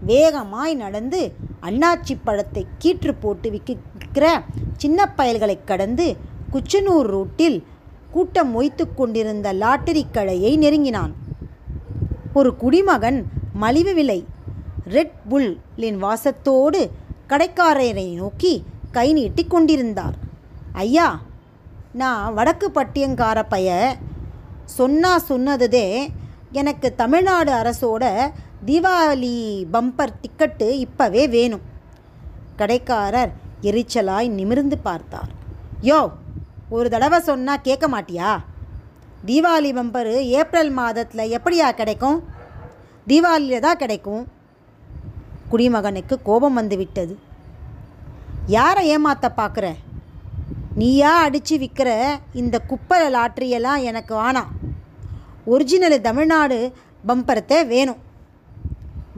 வேகமாய் 0.05 0.74
நடந்து 0.74 1.21
அண்ணாச்சி 1.62 2.15
பழத்தை 2.24 2.65
கீற்று 2.77 3.13
போட்டு 3.21 3.50
விற்கிற 3.51 4.25
சின்ன 4.77 5.07
பயல்களை 5.17 5.57
கடந்து 5.63 6.15
குச்சனூர் 6.53 7.09
ரூட்டில் 7.15 7.63
கூட்டம் 8.12 8.51
மொய்த்து 8.55 8.86
கொண்டிருந்த 8.93 9.53
லாட்டரி 9.53 10.05
கடையை 10.12 10.57
நெருங்கினான். 10.57 11.13
ஒரு 12.33 12.55
குடிமகன் 12.55 13.19
மலிவு 13.53 13.93
விலை 13.93 14.25
ரெட் 14.95 15.17
புல்லின் 15.29 16.00
வாசத்தோடு 16.05 16.81
கடைக்காரரை 17.27 18.15
நோக்கி 18.15 18.63
கை 18.91 19.13
நீட்டி 19.13 19.43
கொண்டிருந்தார். 19.48 20.15
ஐயா 20.74 21.21
நான் 21.93 22.33
வடக்கு 22.33 22.71
பட்டியங்கார 22.71 23.43
பைய 23.43 23.98
சொன்னா 24.78 25.12
சொன்னதுதே 25.30 25.86
எனக்கு 26.60 26.88
தமிழ்நாடு 27.02 27.52
அரசோட 27.62 28.04
தீபாவளி 28.68 29.36
பம்பர் 29.74 30.14
டிக்கெட்டு 30.22 30.68
இப்போவே 30.86 31.24
வேணும். 31.36 31.66
கடைக்காரர் 32.60 33.32
எரிச்சலாய் 33.70 34.28
நிமிர்ந்து 34.38 34.78
பார்த்தார். 34.88 35.32
யோ 35.90 36.00
ஒரு 36.78 36.88
தடவை 36.94 37.20
சொன்னால் 37.30 37.66
கேட்க 37.68 37.86
மாட்டியா? 37.94 38.32
தீபாவளி 39.30 39.72
பம்பரு 39.78 40.16
ஏப்ரல் 40.40 40.72
மாதத்தில் 40.80 41.32
எப்படியா 41.38 41.70
கிடைக்கும்? 41.80 42.20
தீபாவளியில் 43.12 43.66
தான் 43.68 43.82
கிடைக்கும். 43.84 44.24
குடிமகனுக்கு 45.52 46.16
கோபம் 46.30 46.58
வந்துவிட்டது 46.60 47.14
யாரை 48.58 48.84
ஏமாத்த 48.96 49.28
பார்க்குற? 49.40 49.68
நீயா 50.82 51.12
அடித்து 51.26 51.56
விற்கிற 51.62 51.90
இந்த 52.42 52.56
குப்பை 52.72 52.98
லாட்ரியெல்லாம் 53.16 53.86
எனக்கு 53.90 54.14
வேணாம். 54.22 54.52
ஒரிஜினல் 55.53 56.06
தமிழ்நாடு 56.08 56.58
பம்பரத்தை 57.10 57.58
வேணும். 57.74 58.00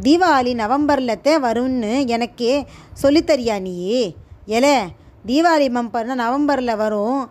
தீபாவளி 0.06 0.52
நவம்பர்லத்தே 0.62 1.34
வரும்னு 1.46 1.92
எனக்கே 2.16 2.54
சொல்லித்தரியா 3.02 3.56
நீயே? 3.66 4.04
எலே 4.58 4.76
தீபாவளி 5.30 5.68
பம்பர்னா 5.78 6.16
நவம்பரில் 6.24 6.80
வரும். 6.84 7.22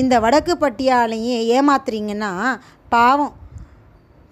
இந்த 0.00 0.14
வடக்கு 0.24 0.54
பட்டியாலையும் 0.62 1.44
ஏமாத்துறீங்கன்னா 1.56 2.32
பாவம். 2.94 3.34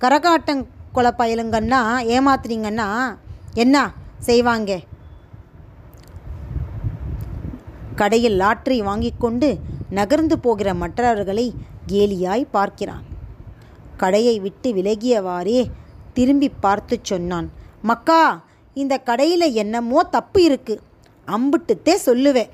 கரகாட்டம் 0.00 0.64
கொலை 0.97 1.12
பயலுங்கன்னா 1.21 1.80
ஏமாத்துறீங்கன்னா 2.16 2.88
என்ன 3.62 3.76
செய்வாங்க? 4.28 4.73
கடையில் 8.00 8.40
லாட்டரி 8.42 8.78
வாங்கி 8.88 9.12
கொண்டு 9.25 9.49
நகர்ந்து 9.99 10.38
போகிற 10.47 10.68
மற்றவர்களை 10.83 11.47
கேலியாய் 11.92 12.45
பார்க்கிறான். 12.56 13.04
கடையை 13.97 14.37
விட்டு 14.38 14.69
விலகியவாறே 14.73 15.61
திரும்பி 16.17 16.49
பார்த்து 16.65 16.97
சொன்னான். 17.03 17.49
மக்கா 17.83 18.23
இந்த 18.76 18.95
கடையில் 19.09 19.47
என்னமோ 19.62 20.00
தப்பு 20.17 20.41
இருக்கு. 20.43 20.75
அம்பிட்டுத்தே 21.26 21.95
சொல்லுவேன் 22.07 22.53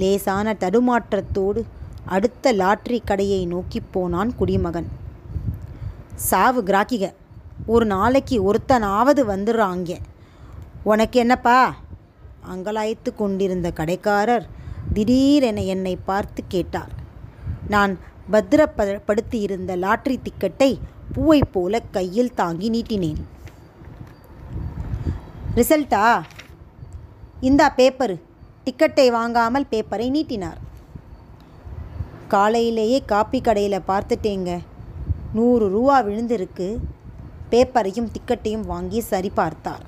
லேசான 0.00 0.52
தடுமாற்றத்தோடு 0.62 1.60
அடுத்த 2.04 2.52
லாட்ரி 2.52 2.98
கடையை 3.04 3.40
நோக்கி 3.46 3.80
போனான் 3.94 4.30
குடிமகன். 4.36 4.88
சாவு 6.28 6.60
கிராக்கிக 6.62 7.04
ஒரு 7.66 7.84
நாளைக்கு 7.86 8.36
ஒருத்தனாவது 8.48 9.22
வந்துடுறாங்க 9.32 9.96
உனக்கு 10.82 11.16
என்னப்பா? 11.18 11.58
அங்கலாய்த்து 12.52 13.10
கொண்டிருந்த 13.16 13.68
கடைக்காரர் 13.70 14.46
திடீரென 14.92 15.62
என்னை 15.74 15.94
பார்த்து 16.08 16.42
கேட்டார். 16.48 16.92
நான் 17.68 17.92
பத்திரப்படுத்தியிருந்த 18.32 19.76
லாட்ரி 19.76 20.20
டிக்கெட்டை 20.22 20.78
பூவை 21.12 21.40
போல 21.52 21.80
கையில் 21.80 22.34
தாங்கி 22.34 22.70
நீட்டினேன். 22.70 23.20
ரிசல்ட்டா? 25.54 26.22
இந்தா 27.40 27.72
பேப்பரு. 27.76 28.20
டிக்கெட்டை 28.64 29.10
வாங்காமல் 29.10 29.66
பேப்பரை 29.70 30.10
நீட்டினார். 30.10 30.58
காலையிலேயே 32.28 33.02
காப்பி 33.06 33.40
கடையில் 33.40 33.86
பார்த்துட்டேங்க. 33.88 34.58
நூறு 35.34 35.68
ரூபா 35.68 36.02
விழுந்திருக்கு. 36.02 36.78
பேப்பரையும் 37.50 38.08
டிக்கெட்டையும் 38.16 38.66
வாங்கி 38.66 39.02
சரிபார்த்தார். 39.10 39.84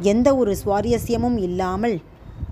எந்த 0.00 0.36
ஒரு 0.36 0.56
சுவாரஸ்யமும் 0.64 1.38
இல்லாமல் 1.38 2.00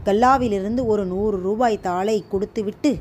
கல்லாவிலிருந்து 0.04 0.86
ஒரு 0.86 1.04
நூறு 1.04 1.40
ரூபாய் 1.40 1.80
தாளை 1.80 2.24
கொடுத்துவிட்டு 2.28 2.98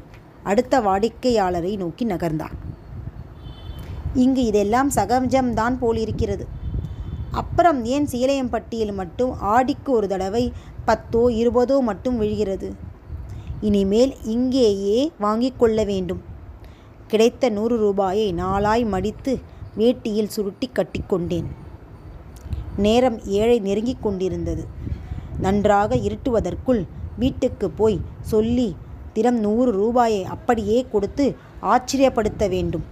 அடுத்த 0.48 0.80
வாடிக்கையாளரை 0.80 1.72
நோக்கி 1.78 2.06
நகர்ந்தான். 2.06 2.56
இங்கு 4.14 4.44
இதெல்லாம் 4.44 4.90
சகஜம்தான் 4.96 5.76
போலிருக்கிறது. 5.78 6.46
அப்புறம் 7.32 7.80
ஏன் 7.86 8.08
சீலையம்பட்டியில் 8.12 8.94
மட்டும் 8.94 9.32
ஆடிக்கு 9.40 9.92
ஒரு 9.92 10.08
தடவை 10.08 10.44
பத்தோ 10.86 11.24
இருபதோ 11.42 11.78
மட்டும் 11.80 12.18
விழுகிறது? 12.18 12.70
இனிமேல் 13.62 14.14
இங்கேயே 14.24 15.00
வாங்கிக் 15.20 15.60
கொள்ள 15.60 15.84
வேண்டும். 15.84 16.22
கிடைத்த 17.08 17.50
நூறு 17.50 17.76
ரூபாயை 17.78 18.28
நாளாய் 18.34 18.86
மடித்து 18.86 19.34
வேட்டியில் 19.78 20.34
சுருட்டி 20.36 20.68
கட்டிக்கொண்டேன் 20.72 21.48
நேரம் 22.78 23.20
ஏழை 23.38 23.58
நெருங்கிக் 23.60 24.04
கொண்டிருந்தது. 24.04 24.64
நன்றாக 25.40 25.96
இருட்டுவதற்குள் 26.08 26.82
வீட்டுக்கு 27.18 27.68
போய் 27.70 27.98
சொல்லி 28.22 28.68
தினம் 29.18 29.40
நூறு 29.46 29.72
ரூபாயை 29.72 30.22
அப்படியே 30.36 30.80
கொடுத்து 30.92 31.26
ஆச்சரியப்படுத்த 31.72 32.44
வேண்டும். 32.50 32.84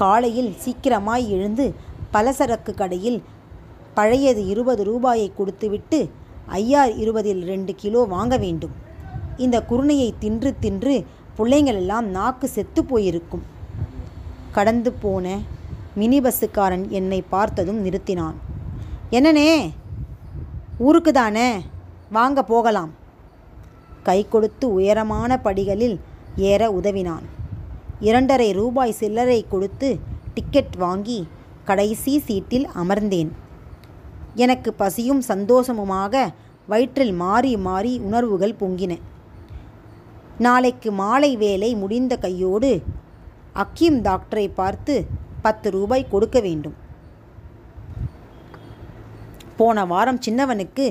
காலையில் 0.00 0.52
சீக்கிரமாய் 0.64 1.24
எழுந்து 1.34 1.66
பலசரக்கு 2.14 2.72
கடையில் 2.74 3.18
பழையது 3.98 4.42
இருபது 4.52 4.82
ரூபாயை 4.84 5.28
கொடுத்துவிட்டு 5.36 5.98
ஐயார் 6.58 6.92
இருபதில் 7.02 7.42
ரெண்டு 7.50 7.74
கிலோ 7.82 8.00
வாங்க 8.14 8.36
வேண்டும். 8.44 8.74
இந்த 9.44 9.56
குருணையை 9.70 10.08
தின்று 10.24 10.50
தின்று 10.64 10.96
பிள்ளைங்களெல்லாம் 11.38 12.08
நாக்கு 12.16 12.48
செத்து 12.48 12.82
போயிருக்கும். 12.90 13.44
கடந்து 14.56 14.92
போன 15.04 15.38
மினி 16.00 16.20
பஸ்ஸுக்காரன் 16.20 16.84
என்னை 16.98 17.22
பார்த்ததும் 17.36 17.80
நிறுத்தினான். 17.86 18.36
என்னனே 19.16 19.48
ஊருக்கு 20.88 21.12
தானே? 21.12 21.48
வாங்க 22.10 22.42
போகலாம். 22.52 22.92
கை 24.08 24.18
கொடுத்து 24.32 24.66
உயரமான 24.78 25.30
படிகளில் 25.46 25.96
ஏற 26.50 26.62
உதவினான். 26.78 27.24
இரண்டரை 28.08 28.48
ரூபாய் 28.60 28.98
சில்லறை 29.00 29.40
கொடுத்து 29.52 29.88
டிக்கெட் 30.36 30.76
வாங்கி 30.84 31.18
கடைசி 31.68 32.14
சீட்டில் 32.26 32.66
அமர்ந்தேன். 32.82 33.30
எனக்கு 34.44 34.70
பசியும் 34.80 35.22
சந்தோஷமுமாக 35.28 36.24
வயிற்றில் 36.70 37.14
மாறி 37.22 37.52
மாறி 37.66 37.92
உணர்வுகள் 38.06 38.58
பொங்கின. 38.60 38.92
நாளைக்கு 40.46 40.90
மாலை 41.02 41.32
வேலை 41.42 41.70
முடிந்த 41.82 42.14
கையோடு 42.24 42.70
அக்கீம் 43.62 43.98
டாக்டரை 44.06 44.46
பார்த்து 44.60 44.94
பத்து 45.44 45.68
ரூபாய் 45.76 46.10
கொடுக்க 46.12 46.38
வேண்டும். 46.46 46.76
போன 49.58 49.84
வாரம் 49.90 50.22
சின்னவனுக்கு 50.26 50.86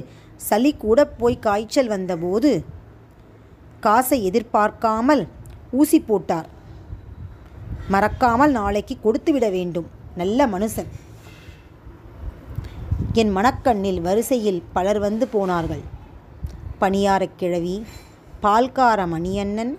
சளி 0.48 0.72
கூட 0.84 1.00
போய் 1.20 1.44
காய்ச்சல் 1.46 1.92
வந்தபோது 1.94 2.52
காசை 3.86 4.18
எதிர்பார்க்காமல் 4.30 5.24
ஊசி 5.80 6.00
போட்டார். 6.10 6.48
மறக்காமல் 7.94 8.54
நாளைக்கு 8.60 8.96
கொடுத்துவிட 9.06 9.46
வேண்டும். 9.56 9.88
நல்ல 10.22 10.48
மனுஷன். 10.54 10.90
என் 13.22 13.32
மனக்கண்ணில் 13.38 14.00
வரிசையில் 14.08 14.62
பலர் 14.76 15.00
வந்து 15.06 15.26
போனார்கள். 15.36 15.84
பணியாரக்கிழவி 16.82 17.76
பால்கார 18.44 19.00
மணியண்ணன் 19.14 19.74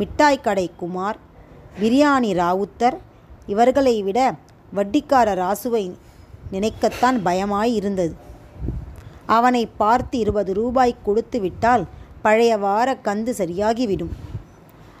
மிட்டாய்க்கடை 0.00 0.66
குமார் 0.80 1.18
பிரியாணி 1.80 2.30
ராவுத்தர் 2.40 2.96
இவர்களை 3.52 3.94
விட 4.06 4.18
வட்டிக்கார 4.76 5.28
ராசுவை 5.42 5.84
நினைக்கத்தான் 6.54 7.18
பயமாய் 7.26 7.72
இருந்தது. 7.78 8.14
அவனை 9.36 9.62
பார்த்து 9.80 10.16
இருபது 10.24 10.52
ரூபாய் 10.58 11.02
கொடுத்து 11.06 11.38
விட்டால் 11.44 11.84
பழைய 12.28 12.54
வார 12.56 12.88
கந்து 13.04 13.32
சரியாகிவிடும். 13.40 14.14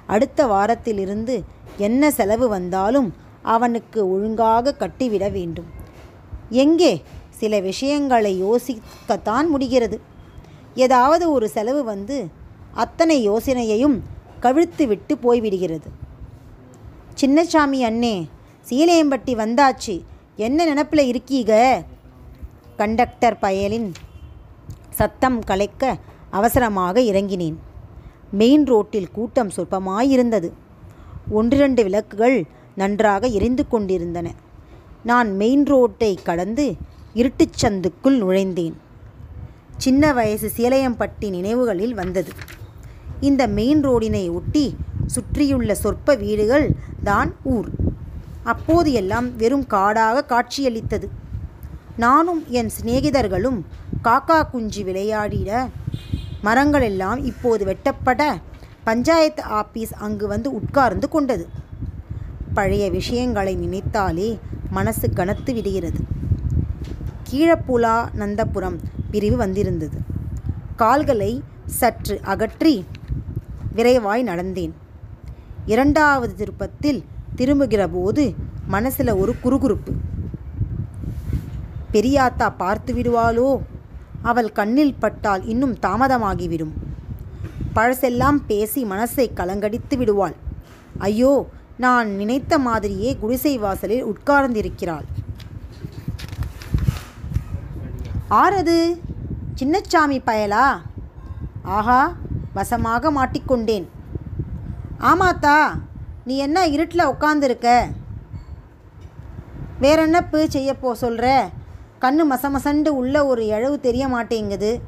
அடுத்த 0.06 0.46
வாரத்திலிருந்து 0.46 1.34
என்ன 1.86 2.10
செலவு 2.10 2.46
வந்தாலும் 2.48 3.08
அவனுக்கு 3.54 4.00
ஒழுங்காக 4.10 4.74
கட்டிவிட 4.74 5.24
வேண்டும். 5.28 5.68
எங்கே 6.64 6.92
சில 7.40 7.60
விஷயங்களை 7.60 8.32
யோசிக்கத்தான் 8.44 9.46
முடிகிறது. 9.46 10.00
ஏதாவது 10.74 11.24
ஒரு 11.30 11.46
செலவு 11.48 11.84
வந்து 11.84 12.16
அத்தனை 12.74 13.16
யோசனையையும் 13.30 13.96
கவிழ்த்து 14.42 14.84
விட்டு 14.86 15.14
போய்விடுகிறது. 15.22 15.88
சின்னசாமி 17.20 17.80
அண்ணே 17.90 18.16
சீலையம்பட்டி 18.68 19.32
வந்தாச்சு. 19.42 19.94
என்ன 20.36 20.64
நினப்பில் 20.64 21.08
இருக்கீக? 21.08 21.52
கண்டக்டர் 22.76 23.38
பயலின் 23.42 23.88
சத்தம் 24.90 25.40
கலைக்க 25.40 25.96
அவசரமாக 26.30 27.00
இறங்கினேன். 27.00 27.56
மெயின் 28.30 28.64
ரோட்டில் 28.64 29.10
கூட்டம் 29.10 29.50
சொற்பமாயிருந்தது. 29.56 30.50
ஒன்றிரண்டு 31.30 31.82
விளக்குகள் 31.82 32.46
நன்றாக 32.74 33.26
எரிந்து 33.26 33.68
கொண்டிருந்தன. 33.68 34.32
நான் 35.04 35.36
மெயின் 35.36 35.64
ரோட்டை 35.64 36.18
கடந்து 36.24 36.76
இருட்டுச் 37.14 37.64
சந்துக்குள் 37.64 38.18
நுழைந்தேன். 38.18 38.72
சின்ன 39.76 40.12
வயசு 40.12 40.50
சீலையம்பட்டி 40.56 41.28
நினைவுகளில் 41.30 41.94
வந்தது. 41.94 42.32
இந்த 43.20 43.46
மெயின் 43.46 43.88
ரோடினை 43.88 44.32
ஒட்டி 44.32 44.76
சுற்றியுள்ள 45.06 45.74
சொற்ப 45.74 46.14
வீடுகள் 46.14 46.70
தான் 47.04 47.34
ஊர். 47.44 47.68
அப்போது 48.44 48.92
எல்லாம் 48.92 49.36
வெறும் 49.36 49.66
காடாக 49.66 50.24
காட்சியளித்தது. 50.24 51.08
நானும் 51.96 52.44
என் 52.48 52.70
சிநேகிதர்களும் 52.82 53.60
காக்கா 54.04 54.50
குஞ்சு 54.50 54.84
விளையாடிட 54.84 55.68
மரங்களெல்லாம் 56.44 57.24
இப்போது 57.24 57.64
வெட்டப்பட 57.64 58.40
பஞ்சாயத்து 58.84 59.42
ஆபீஸ் 59.42 59.94
அங்கு 59.94 60.26
வந்து 60.26 60.54
உட்கார்ந்து 60.54 61.08
கொண்டது. 61.08 61.48
பழைய 62.54 62.90
விஷயங்களை 62.90 63.56
நினைத்தாலே 63.56 64.38
மனசு 64.70 65.10
கனத்து 65.10 65.54
விடுகிறது. 65.54 66.00
கீழப்புலா 67.30 68.14
நந்தபுரம் 68.14 68.78
பிரிவு 69.10 69.36
வந்திருந்தது. 69.36 69.98
கால்களை 70.76 71.42
சற்று 71.66 72.20
அகற்றி 72.22 72.84
விரைவாய் 73.76 74.22
நடந்தேன். 74.22 74.72
இரண்டாவது 75.66 76.34
திருப்பத்தில் 76.34 77.04
திரும்புகிற 77.34 77.88
போது 77.88 78.34
மனசில் 78.66 79.08
ஒரு 79.08 79.34
குறுகுறுப்பு. 79.44 79.92
பெரியாத்தா 81.92 82.52
பார்த்து 82.56 82.94
விடுவாளோ? 82.94 83.60
அவள் 84.22 84.52
கண்ணில் 84.52 84.98
பட்டால் 84.98 85.44
இன்னும் 85.44 85.76
தாமதமாகிவிடும். 85.86 86.74
பழசெல்லாம் 87.74 88.38
பேசி 88.46 88.84
மனசை 88.84 89.26
கலங்கடித்து 89.34 89.96
விடுவாள். 89.96 90.36
ஐயோ 90.98 91.48
நான் 91.76 92.08
நினைத்த 92.08 92.58
மாதிரியே 92.58 93.16
குடிசை 93.16 93.58
வாசலில் 93.58 94.08
உட்கார்ந்திருக்கிறாள். 94.12 95.06
ஆறது 98.30 98.78
சின்னச்சாமி 99.60 100.18
பயலா? 100.26 100.66
ஆஹா 101.62 102.00
வசமாக 102.54 103.10
மாட்டிக்கொண்டேன். 103.10 103.86
ஆமாத்தா 105.00 105.58
நீ 106.24 106.36
என்ன 106.36 106.66
இருட்டில் 106.66 107.10
உட்காந்துருக்க 107.12 107.68
வேற 109.78 110.02
என்ன 110.02 110.24
பூ 110.24 110.38
செய்யப்போ 110.38 110.92
சொல்கிற 110.92 111.26
கண்ணு 112.00 112.24
மசமசண்டு 112.30 112.88
உள்ள 112.88 113.26
ஒரு 113.26 113.46
இழவு 113.46 113.80
தெரிய 113.80 114.08
மாட்டேங்குது. 114.08 114.80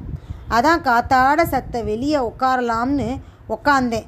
அதான் 0.49 0.83
காத்தாட 0.87 1.41
சத்த 1.53 1.83
வெளியே 1.83 2.17
உட்காரலாம்னு 2.17 3.19
உக்காந்தேன். 3.49 4.07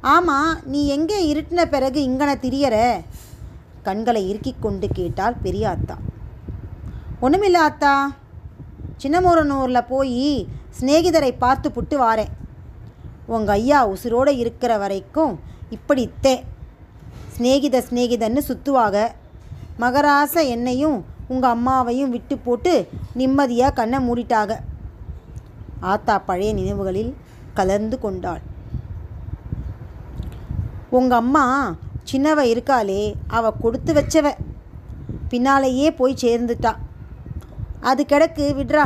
ஆமாம் 0.00 0.58
நீ 0.64 0.86
எங்கே 0.86 1.18
இருட்டின 1.32 1.64
பிறகு 1.64 2.00
இங்கன 2.08 2.30
திரியற? 2.44 2.76
கண்களை 3.82 4.28
இறுக்கி 4.28 4.54
கொண்டு 4.60 4.88
கேட்டால் 4.88 5.36
பெரிய 5.42 5.76
அத்தா. 5.76 5.96
ஒன்றுமில்ல 7.22 7.58
அத்தா. 7.68 7.94
சின்னமூரனூரில் 9.02 9.88
போய் 9.88 10.48
சிநேகிதரை 10.80 11.32
பார்த்து 11.38 11.68
புட்டு 11.68 11.96
வாரேன். 12.04 12.32
உங்கள் 13.26 13.54
ஐயா 13.54 13.88
உசுரோடு 13.88 14.28
இருக்கிற 14.28 14.78
வரைக்கும் 14.78 15.40
இப்படித்தே 15.70 16.34
சிநேகித 17.36 17.76
சிநேகிதன்னு 17.88 18.42
சுற்றுவாக 18.48 18.96
மகராச 19.78 20.34
என்னையும் 20.46 20.98
உங்கள் 21.28 21.54
அம்மாவையும் 21.56 22.12
விட்டு 22.14 22.38
போட்டு 22.38 22.72
நிம்மதியாக 23.14 23.76
கண்ணை 23.78 23.98
மூடிட்டாக. 24.08 24.52
ஆத்தா 25.80 26.18
பழைய 26.18 26.54
நினைவுகளில் 26.54 27.14
கலந்து 27.54 27.98
கொண்டாள். 27.98 28.42
உங்கள் 30.90 31.18
அம்மா 31.18 31.74
சின்னவ 32.12 32.40
இருக்காளே 32.52 33.14
அவ 33.26 33.50
கொடுத்து 33.50 33.92
வச்சவ. 33.94 34.32
பின்னாலேயே 35.28 35.90
போய் 35.90 36.20
சேர்ந்துட்டா. 36.20 36.72
அது 37.80 38.02
கிடக்கு 38.08 38.44
விட்றா. 38.60 38.84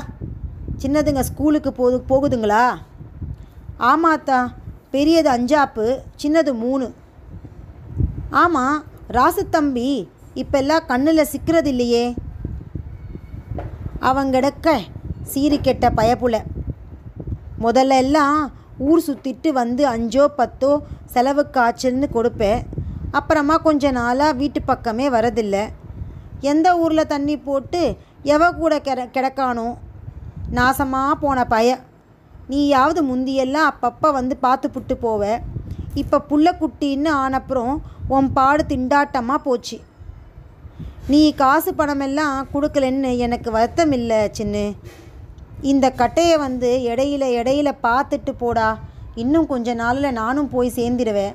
சின்னதுங்க 0.83 1.21
ஸ்கூலுக்கு 1.21 1.73
போது 1.73 1.97
போகுதுங்களா? 2.09 2.65
ஆமாத்தா 3.79 4.39
பெரியது 4.91 5.31
அஞ்சாப்பு 5.31 5.87
சின்னது 6.23 6.53
மூணு. 6.53 6.87
ஆமாம் 8.31 8.83
ராசு 9.09 9.43
தம்பி 9.51 10.09
இப்பெல்லாம் 10.35 10.87
கண்ணில் 10.87 11.31
சிக்கிறது 11.33 11.71
இல்லையே 11.71 12.15
அவங்கிடக்க 14.09 14.69
சீரி 15.33 15.59
கெட்ட 15.61 15.87
பயப்புல. 15.99 16.37
முதல்ல 17.65 17.99
எல்லாம் 18.05 18.39
ஊர் 18.89 19.03
சுற்றிட்டு 19.07 19.49
வந்து 19.61 19.83
அஞ்சோ 19.95 20.25
பத்தோ 20.39 20.71
செலவு 21.15 21.43
காய்ச்சல்னு 21.57 22.09
கொடுப்பேன் 22.17 22.61
அப்புறமா 23.19 23.57
கொஞ்ச 23.67 23.91
நாளாக 23.91 24.39
வீட்டு 24.41 24.61
பக்கமே 24.63 25.07
வரதில்லை. 25.17 25.65
எந்த 26.53 26.69
ஊரில் 26.83 27.11
தண்ணி 27.13 27.37
போட்டு 27.39 27.83
எவ 28.35 28.43
கூட 28.61 28.75
கிட 28.87 29.01
கிடக்கானோ? 29.15 29.69
நாசமாக 30.59 31.21
போன 31.25 31.39
பய. 31.45 31.69
நீயாவது 32.53 33.01
முந்தியெல்லாம் 33.11 33.71
அப்பப்போ 33.71 34.09
வந்து 34.19 34.37
பார்த்து 34.45 34.69
புட்டு 34.75 34.95
போவ. 35.05 35.23
இப்போ 35.95 36.19
புள்ளக்குட்டின்னு 36.31 37.11
ஆனப்புறம் 37.25 37.75
உன் 38.17 38.29
பாடு 38.33 38.63
திண்டாட்டமாக 38.73 39.45
போச்சு. 39.47 39.77
நீ 41.11 41.21
காசு 41.35 41.71
பணமெல்லாம் 41.73 42.35
கொடுக்கலன்னு 42.55 43.17
எனக்கு 43.17 43.51
வருத்தம் 43.51 43.93
இல்லை 43.93 44.17
சின்னு. 44.39 44.65
இந்த 45.61 45.91
கட்டையை 45.91 46.37
வந்து 46.39 46.71
இடையில 46.85 47.25
இடையில 47.39 47.69
பார்த்துட்டு 47.83 48.33
போடா. 48.39 48.79
இன்னும் 49.15 49.47
கொஞ்ச 49.47 49.75
நாளில் 49.75 50.13
நானும் 50.13 50.49
போய் 50.49 50.73
சேர்ந்துடுவேன் 50.77 51.35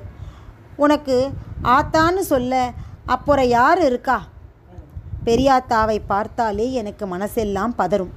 உனக்கு 0.76 1.16
ஆத்தான்னு 1.64 2.22
சொல்ல 2.32 2.70
அப்புறம் 3.06 3.48
யார் 3.48 3.84
இருக்கா? 3.84 4.18
பெரியாத்தாவை 5.24 5.98
பார்த்தாலே 6.06 6.72
எனக்கு 6.72 7.04
மனசெல்லாம் 7.06 7.76
பதறும். 7.78 8.14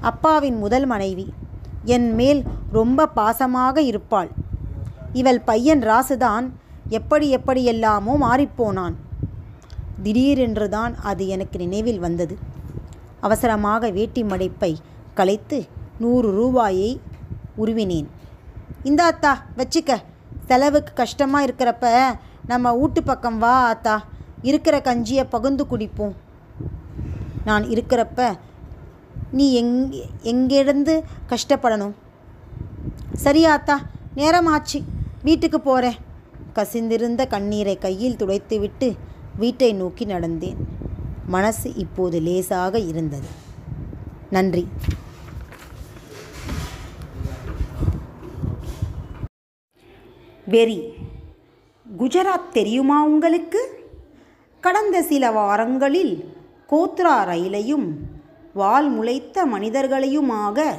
அப்பாவின் 0.00 0.58
முதல் 0.58 0.86
மனைவி. 0.86 1.26
என் 1.84 2.14
மேல் 2.14 2.42
ரொம்ப 2.72 3.08
பாசமாக 3.16 3.76
இருப்பாள். 3.92 4.30
இவள் 5.12 5.40
பையன் 5.40 5.80
ராசுதான். 5.80 6.46
எப்படி 6.88 7.36
எப்படியெல்லாமோ 7.36 8.14
மாறிப்போனான். 8.20 8.94
திடீரென்று 10.02 10.68
தான் 10.68 10.94
அது 11.10 11.28
எனக்கு 11.28 11.58
நினைவில் 11.58 11.98
வந்தது. 11.98 12.38
அவசரமாக 13.20 13.90
வேட்டி 13.90 14.22
மடைப்பை 14.22 14.72
கலைத்து 15.14 15.58
நூறு 15.98 16.30
ரூபாயை 16.30 17.00
உருவினேன். 17.62 18.08
இந்த 18.82 19.00
அத்தா 19.10 19.32
வச்சுக்க. 19.58 19.92
செலவுக்கு 20.46 20.92
கஷ்டமாக 20.94 21.46
இருக்கிறப்ப 21.46 21.84
நம்ம 22.46 22.72
வீட்டு 22.80 23.02
பக்கம் 23.02 23.38
வா 23.38 23.54
அத்தா. 23.74 23.96
இருக்கிற 24.42 24.78
கஞ்சியை 24.78 25.24
பகுந்து 25.30 25.66
குடிப்போம். 25.70 26.14
நான் 27.44 27.64
இருக்கிறப்ப 27.64 28.36
நீ 29.38 29.46
எங் 29.60 29.76
எங்கேருந்து 30.32 30.94
கஷ்டப்படணும்? 31.32 31.94
சரியா 33.24 33.50
அத்தா 33.58 33.76
நேரமாச்சு. 34.16 34.78
வீட்டுக்கு 35.22 35.60
போகிறேன் 35.60 35.98
கசிந்திருந்த 36.54 37.26
கண்ணீரை 37.26 37.78
கையில் 37.78 38.16
துடைத்துவிட்டு 38.16 38.88
வீட்டை 39.38 39.72
நோக்கி 39.72 40.06
நடந்தேன். 40.06 40.56
மனசு 41.26 41.74
இப்போது 41.74 42.20
லேசாக 42.20 42.78
இருந்தது. 42.78 43.26
நன்றி. 44.30 44.68
வெறி. 50.46 50.92
குஜராத் 51.98 52.52
தெரியுமா 52.52 53.04
உங்களுக்கு? 53.04 53.88
கடந்த 54.60 55.02
சில 55.02 55.30
வாரங்களில் 55.30 56.36
கோத்ரா 56.70 57.24
ரயிலையும் 57.24 57.92
வால் 58.54 58.90
முளைத்த 58.90 59.46
மனிதர்களையுமாக 59.46 60.74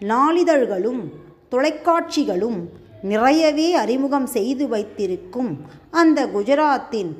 நாளிதழ்களும் 0.00 1.12
தொலைக்காட்சிகளும் 1.50 2.68
நிறையவே 3.02 3.74
அறிமுகம் 3.74 4.26
செய்து 4.26 4.68
வைத்திருக்கும் 4.68 5.60
அந்த 5.90 6.26
குஜராத்தின் 6.26 7.12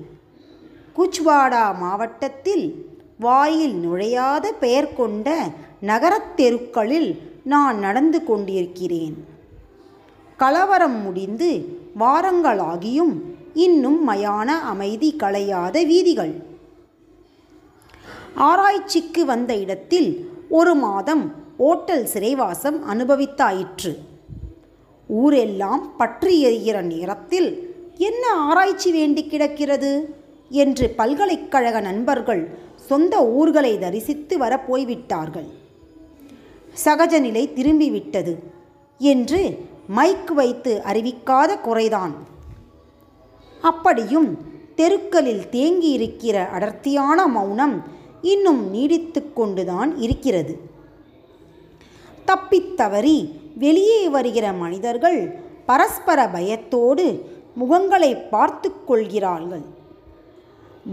குச்வாடா 0.97 1.77
மாவட்டத்தில் 1.77 2.87
வாயில் 3.19 3.89
நுழையாத 3.89 4.47
பெயர் 4.61 4.95
கொண்ட 4.95 5.49
நகரத் 5.81 6.37
தெருக்களில் 6.37 7.21
நான் 7.45 7.79
நடந்து 7.79 8.25
கொண்டிருக்கிறேன். 8.25 9.25
கலவரம் 10.37 11.03
முடிந்து 11.03 11.79
வாரங்களாகியும் 12.01 13.21
இன்னும் 13.55 14.09
மயான 14.09 14.45
அமைதி 14.45 15.15
களையாத 15.19 15.87
வீதிகள். 15.87 16.35
ஆராய்ச்சிக்கு 18.35 19.25
வந்த 19.25 19.57
இடத்தில் 19.57 20.31
ஒரு 20.49 20.75
மாதம் 20.75 21.35
ஓட்டல் 21.57 22.07
சிறைவாசம் 22.07 22.79
அனுபவித்தாயிற்று. 22.91 23.97
ஊரெல்லாம் 25.07 25.97
பற்றி 25.97 26.33
எறிகிற 26.45 26.83
நேரத்தில் 26.83 27.75
என்ன 27.97 28.29
ஆராய்ச்சி 28.29 28.91
வேண்டி 28.91 29.27
கிடக்கிறது? 29.27 30.25
என்று 30.49 30.91
பல்கலைக்கழக 30.91 31.81
நண்பர்கள் 31.81 32.59
சொந்த 32.77 33.27
ஊர்களை 33.27 33.79
தரிசித்து 33.79 34.39
வர 34.39 34.61
போய்விட்டார்கள் 34.61 35.47
சகஜ 36.85 37.21
நிலை 37.21 37.49
திரும்பிவிட்டது 37.49 38.39
என்று 38.99 39.65
மைக் 39.89 40.31
வைத்து 40.31 40.83
அறிவிக்காத 40.85 41.59
குறைதான். 41.65 42.13
அப்படியும் 43.63 44.39
தெருக்களில் 44.75 45.45
தேங்கியிருக்கிற 45.51 46.49
அடர்த்தியான 46.49 47.27
மௌனம் 47.27 47.83
இன்னும் 48.23 48.71
நீடித்து 48.71 49.33
கொண்டுதான் 49.33 49.97
இருக்கிறது. 49.97 50.59
தப்பித்தவறி 52.27 53.31
வெளியே 53.59 54.09
வருகிற 54.09 54.53
மனிதர்கள் 54.53 55.35
பரஸ்பர 55.67 56.29
பயத்தோடு 56.29 57.35
முகங்களை 57.61 58.29
பார்த்து 58.29 58.85
கொள்கிறார்கள். 58.85 59.76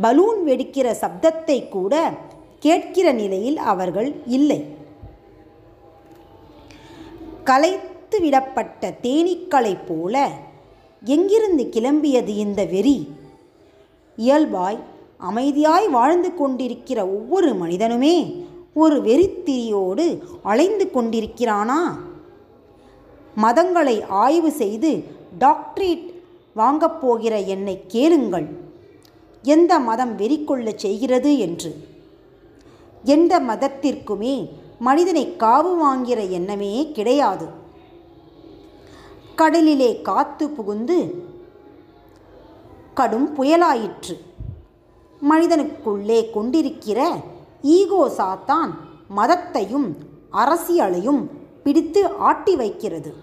பலூன் 0.01 0.45
வெடிக்கிற 0.45 0.95
சப்தத்தை 1.01 1.69
கூட 1.69 2.13
கேட்கிற 2.59 3.11
நிலையில் 3.11 3.57
அவர்கள் 3.57 4.15
இல்லை. 4.25 4.65
கலைத்து 7.43 8.19
விடப்பட்ட 8.19 8.93
தேனீக்களைப் 9.01 9.85
போல 9.87 10.29
எங்கிருந்து 11.03 11.63
கிளம்பியது 11.63 12.27
இந்த 12.27 12.65
வெறி? 12.65 13.11
இயல்பாய் 14.15 14.79
அமைதியாய் 15.19 15.89
வாழ்ந்து 15.89 16.35
கொண்டிருக்கிற 16.35 17.07
ஒவ்வொரு 17.07 17.53
மனிதனுமே 17.53 18.45
ஒரு 18.73 19.01
வெறித்திரியோடு 19.01 20.21
அலைந்து 20.43 20.89
கொண்டிருக்கிறானா? 20.93 21.97
மதங்களை 23.41 24.05
ஆய்வு 24.07 24.51
செய்து 24.51 25.03
டாக்டரேட் 25.39 26.13
வாங்கப் 26.53 27.01
போகிற 27.01 27.39
என்னை 27.39 27.83
கேளுங்கள். 27.87 28.62
எந்த 29.43 29.79
மதம் 29.79 30.15
வெறி 30.15 30.45
செய்கிறது 30.75 31.37
என்று? 31.37 31.87
எந்த 33.03 33.39
மதத்திற்குமே 33.39 34.49
மனிதனை 34.79 35.35
காவு 35.39 35.71
வாங்கிற 35.83 36.29
எண்ணமே 36.29 36.91
கிடையாது. 36.91 37.47
கடலிலே 39.35 40.01
காத்து 40.01 40.49
புகுந்து 40.49 41.25
கடும் 42.93 43.35
புயலாயிற்று. 43.37 44.15
மனிதனுக்குள்ளே 45.29 46.31
கொண்டிருக்கிற 46.31 47.15
ஈகோ 47.61 48.11
சாத்தான் 48.17 48.69
மதத்தையும் 49.15 49.93
அரசியலையும் 50.33 51.27
பிடித்து 51.63 52.09
ஆட்டி 52.09 52.55
வைக்கிறது. 52.55 53.13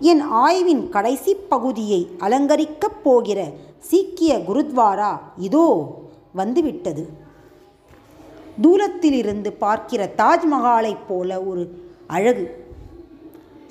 என் 0.00 0.20
ஆய்வின் 0.20 0.88
கடைசி 0.88 1.34
பகுதியை 1.34 2.08
அலங்கரிக்கப் 2.18 3.02
போகிற 3.02 3.52
சீக்கிய 3.88 4.32
குருத்வாரா 4.48 5.12
இதோ 5.36 5.66
வந்துவிட்டது. 6.34 7.02
தூரத்திலிருந்து 8.60 9.50
பார்க்கிற 9.52 10.10
தாஜ்மஹாலைப் 10.18 11.04
போல 11.08 11.42
ஒரு 11.42 11.62
அழகு. 12.06 12.44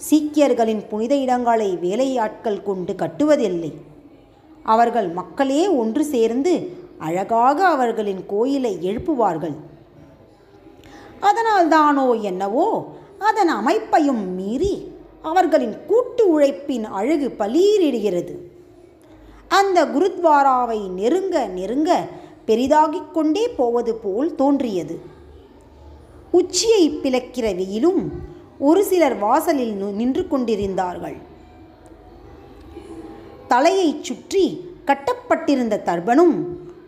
சீக்கியர்களின் 0.09 0.83
புனித 0.89 1.15
இடங்களை 1.15 1.69
வேலையாட்கள் 1.77 2.63
கொண்டு 2.63 2.93
கட்டுவதில்லை. 2.93 3.71
அவர்கள் 4.63 5.09
மக்களே 5.09 5.61
ஒன்று 5.81 6.03
சேர்ந்து 6.05 6.53
அழகாக 6.97 7.67
அவர்களின் 7.67 8.23
கோயிலை 8.27 8.73
எழுப்புவார்கள். 8.81 9.55
அதனால்தானோ 11.21 12.07
என்னவோ 12.21 12.67
அதன் 13.19 13.51
அமைப்பையும் 13.59 14.23
மீறி 14.35 14.75
அவர்களின் 15.21 15.75
கூட்டு 15.87 16.23
உழைப்பின் 16.29 16.85
அழகு 16.99 17.27
பலீரிடுகிறது. 17.39 18.33
அந்த 19.53 19.85
குருத்வாராவை 19.85 20.87
நெருங்க 20.87 21.45
நெருங்க 21.45 22.07
பெரிதாகிக் 22.45 23.13
கொண்டே 23.13 23.47
போவது 23.47 23.95
போல் 23.95 24.35
தோன்றியது. 24.35 24.99
உச்சியை 26.31 26.89
பிளக்கிற 26.89 27.55
வெயிலும் 27.55 28.11
ஒரு 28.59 28.83
சிலர் 28.83 29.15
வாசலில் 29.15 29.83
நு- 29.83 29.91
நின்று 29.91 30.27
கொண்டிருந்தார்கள். 30.27 31.15
தலையைச் 33.47 34.03
சுற்றி 34.03 34.69
கட்டப்பட்டிருந்த 34.85 35.81
தர்பனும் 35.85 36.43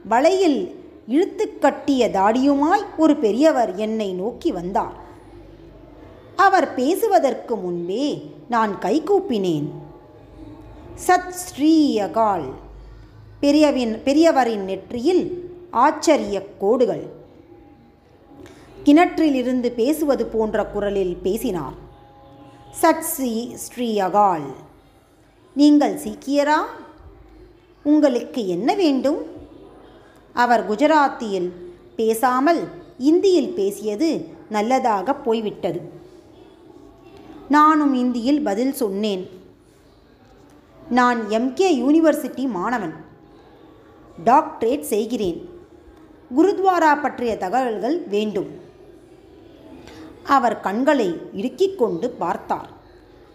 வலையில் 0.10 0.76
இழுத்து 1.08 1.60
கட்டிய 1.60 2.10
தாடியுமாய் 2.10 2.86
ஒரு 2.98 3.16
பெரியவர் 3.16 3.76
என்னை 3.76 4.14
நோக்கி 4.14 4.52
வந்தார். 4.52 4.96
அவர் 6.36 6.74
பேசுவதற்கு 6.74 7.56
முன்பே 7.56 8.32
நான் 8.50 8.76
கைகூப்பினேன் 8.82 9.66
சத் 11.04 11.30
ஸ்ரீ 11.30 12.00
அகால் 12.00 12.52
பெரியவின் 13.40 14.02
பெரியவரின் 14.06 14.64
நெற்றியில் 14.64 15.52
ஆச்சரிய 15.72 16.46
கோடுகள். 16.58 17.04
கிணற்றிலிருந்து 18.84 19.72
பேசுவது 19.72 20.26
போன்ற 20.26 20.66
குரலில் 20.66 21.16
பேசினார். 21.16 21.74
சட் 22.72 23.02
ஸ்ரீ 23.02 23.56
ஸ்ரீ 23.56 24.00
அகால் 24.00 24.48
நீங்கள் 25.54 26.00
சீக்கியரா? 26.00 26.60
உங்களுக்கு 27.84 28.48
என்ன 28.48 28.76
வேண்டும்? 28.76 29.26
அவர் 30.34 30.72
குஜராத்தியில் 30.72 31.52
பேசாமல் 31.96 32.68
இந்தியில் 32.98 33.54
பேசியது 33.54 34.28
நல்லதாக 34.50 35.14
போய்விட்டது. 35.14 35.82
நானும் 37.50 37.94
இந்தியில் 37.94 38.42
பதில் 38.42 38.74
சொன்னேன். 38.74 39.44
நான் 40.90 41.28
எம்கே 41.30 41.70
யூனிவர்சிட்டி 41.72 42.50
மாணவன். 42.50 42.94
டாக்டரேட் 44.26 44.82
செய்கிறேன். 44.82 45.50
குருத்வாரா 46.38 47.02
பற்றிய 47.02 47.38
தகவல்கள் 47.38 48.08
வேண்டும். 48.08 48.48
அவர் 50.24 50.60
கண்களை 50.60 51.16
இடுக்கிக் 51.34 51.78
கொண்டு 51.78 52.10
பார்த்தார். 52.10 52.70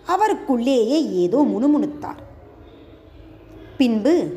அவருக்குள்ளேயே 0.07 1.13
ஏதோ 1.13 1.39
முணுமுணுத்தார். 1.39 2.19
பின்பு 3.77 4.33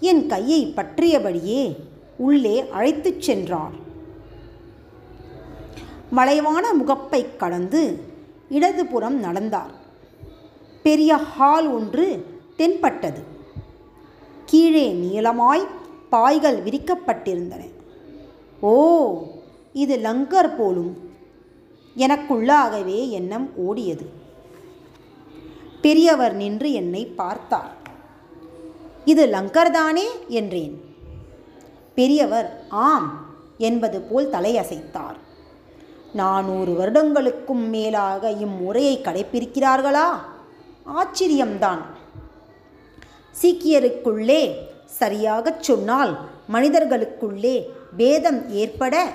என் 0.00 0.26
கையை 0.26 0.66
பற்றியபடியே 0.66 1.76
உள்ளே 2.16 2.68
அழைத்துச் 2.68 3.22
சென்றார். 3.22 3.72
வளைவான 6.16 6.72
முகப்பை 6.72 7.36
கடந்து 7.36 8.00
இடதுபுறம் 8.48 9.18
நடந்தார். 9.18 9.70
பெரிய 10.82 11.16
ஹால் 11.16 11.68
ஒன்று 11.68 12.36
தென்பட்டது. 12.58 13.22
கீழே 14.50 14.86
நீளமாய் 14.92 15.66
பாய்கள் 16.10 16.62
விரிக்கப்பட்டிருந்தன. 16.64 17.64
ஓ 18.60 18.72
இது 19.72 19.96
லங்கர் 19.96 20.56
போலும். 20.58 20.92
எனக்குள்ளாகவே 21.96 22.98
எண்ணம் 23.08 23.48
ஓடியது 23.68 24.06
பெரியவர் 25.80 26.34
நின்று 26.34 26.68
என்னை 26.72 27.02
பார்த்தார். 27.20 27.74
இது 29.04 29.26
லங்கர்தானே 29.26 30.06
என்றேன். 30.28 30.74
பெரியவர் 31.94 32.48
ஆம் 32.68 33.08
என்பது 33.58 34.00
போல் 34.00 34.30
தலையசைத்தார். 34.30 35.18
நானூறு 36.12 36.72
வருடங்களுக்கும் 36.72 37.64
மேலாக 37.68 38.30
இம்முறையை 38.30 38.94
கடைப்பிடிக்கிறார்களா? 38.98 40.08
ஆச்சரியம்தான். 40.96 41.82
சீக்கியருக்குள்ளே 43.42 44.52
சரியாகச் 44.84 45.62
சொன்னால் 45.62 46.18
மனிதர்களுக்குள்ளே 46.52 47.68
பேதம் 47.96 48.50
ஏற்பட 48.50 49.12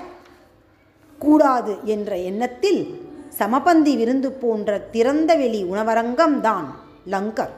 கூடாது 1.18 1.76
என்ற 1.84 2.18
எண்ணத்தில் 2.18 3.00
சமபந்தி 3.38 3.96
விருந்து 3.96 4.32
போன்ற 4.32 4.88
திறந்தவெளி 4.92 5.64
உணவரங்கம்தான் 5.64 6.64
லங்கர். 7.10 7.54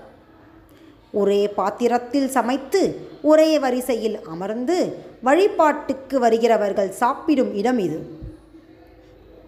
ஒரே 1.12 1.48
பாத்திரத்தில் 1.48 2.28
சமைத்து 2.28 3.08
ஒரே 3.22 3.58
வரிசையில் 3.58 4.20
அமர்ந்து 4.22 4.96
வழிபாட்டுக்கு 5.22 6.18
வருகிறவர்கள் 6.18 6.90
சாப்பிடும் 6.90 7.54
இடம் 7.54 7.78
இது. 7.78 7.98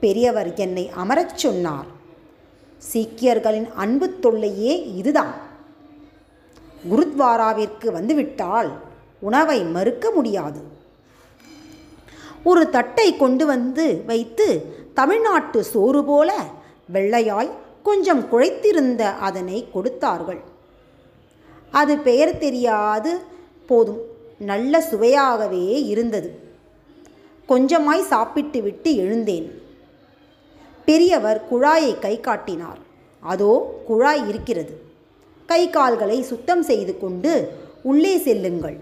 பெரியவர் 0.00 0.54
என்னை 0.54 0.90
அமரச் 0.94 1.36
சொன்னார். 1.36 1.86
சீக்கியர்களின் 2.92 3.72
அன்பு 3.72 4.18
தொல்லையே 4.22 4.96
இதுதான். 4.96 5.47
குருத்வாராவிற்கு 6.90 7.92
வந்துவிட்டால் 7.92 8.70
உணவை 9.20 9.62
மறுக்க 9.62 10.10
முடியாது. 10.10 10.60
ஒரு 12.44 12.70
தட்டை 12.70 13.16
கொண்டு 13.16 13.46
வந்து 13.46 14.02
வைத்து 14.06 14.76
தமிழ்நாட்டு 14.94 15.64
சோறு 15.64 16.04
போல 16.04 16.44
வெள்ளையாய் 16.92 17.50
கொஞ்சம் 17.82 18.24
குழைத்திருந்த 18.32 19.16
அதனை 19.16 19.68
கொடுத்தார்கள். 19.72 20.40
அது 21.70 21.98
பெயர் 21.98 22.38
தெரியாது 22.38 23.20
போதும் 23.66 24.00
நல்ல 24.38 24.84
சுவையாகவே 24.90 25.86
இருந்தது. 25.86 26.40
கொஞ்சமாய் 27.48 28.00
சாப்பிட்டு 28.00 28.62
விட்டு 28.62 28.94
எழுந்தேன். 28.94 29.62
பெரியவர் 30.84 31.44
குழாயை 31.52 31.98
கை 31.98 32.20
காட்டினார். 32.20 32.78
அதோ 33.20 33.82
குழாய் 33.86 34.28
இருக்கிறது. 34.28 34.87
கை 35.50 35.62
கால்களை 35.70 36.22
சுத்தம் 36.22 36.62
செய்து 36.62 36.92
கொண்டு 36.98 37.32
உள்ளே 37.82 38.14
செல்லுங்கள். 38.18 38.78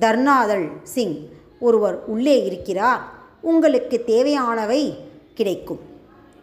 தர்னாதல் 0.00 0.68
சிங் 0.82 1.16
ஒருவர் 1.60 1.96
உள்ளே 2.06 2.36
இருக்கிறார். 2.44 3.02
உங்களுக்கு 3.40 3.96
தேவையானவை 4.04 4.82
கிடைக்கும் 5.34 5.82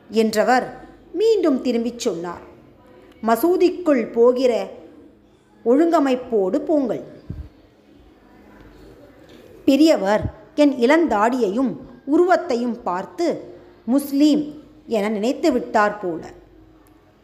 என்றவர் 0.09 0.65
மீண்டும் 1.13 1.61
திரும்பிச் 1.61 1.99
சொன்னார். 1.99 2.43
மசூதிக்குள் 3.23 4.03
போகிற 4.11 4.69
ஒழுங்கமைப்போடு 5.65 6.57
போங்கள். 6.69 7.03
பெரியவர் 9.65 10.23
என் 10.55 10.73
இளந்தாடியையும் 10.73 11.73
உருவத்தையும் 12.05 12.77
பார்த்து 12.83 13.25
முஸ்லீம் 13.85 14.43
என 14.87 15.09
நினைத்து 15.09 15.51
விட்டார் 15.51 15.99
போல. 15.99 16.21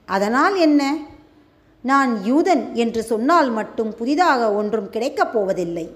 அதனால் 0.05 0.55
என்ன? 0.55 0.81
நான் 1.83 2.21
யூதன் 2.23 2.73
என்று 2.73 3.03
சொன்னால் 3.03 3.51
மட்டும் 3.51 3.95
புதிதாக 3.95 4.53
ஒன்றும் 4.53 4.89
கிடைக்கப் 4.89 5.33
போவதில்லை. 5.33 5.89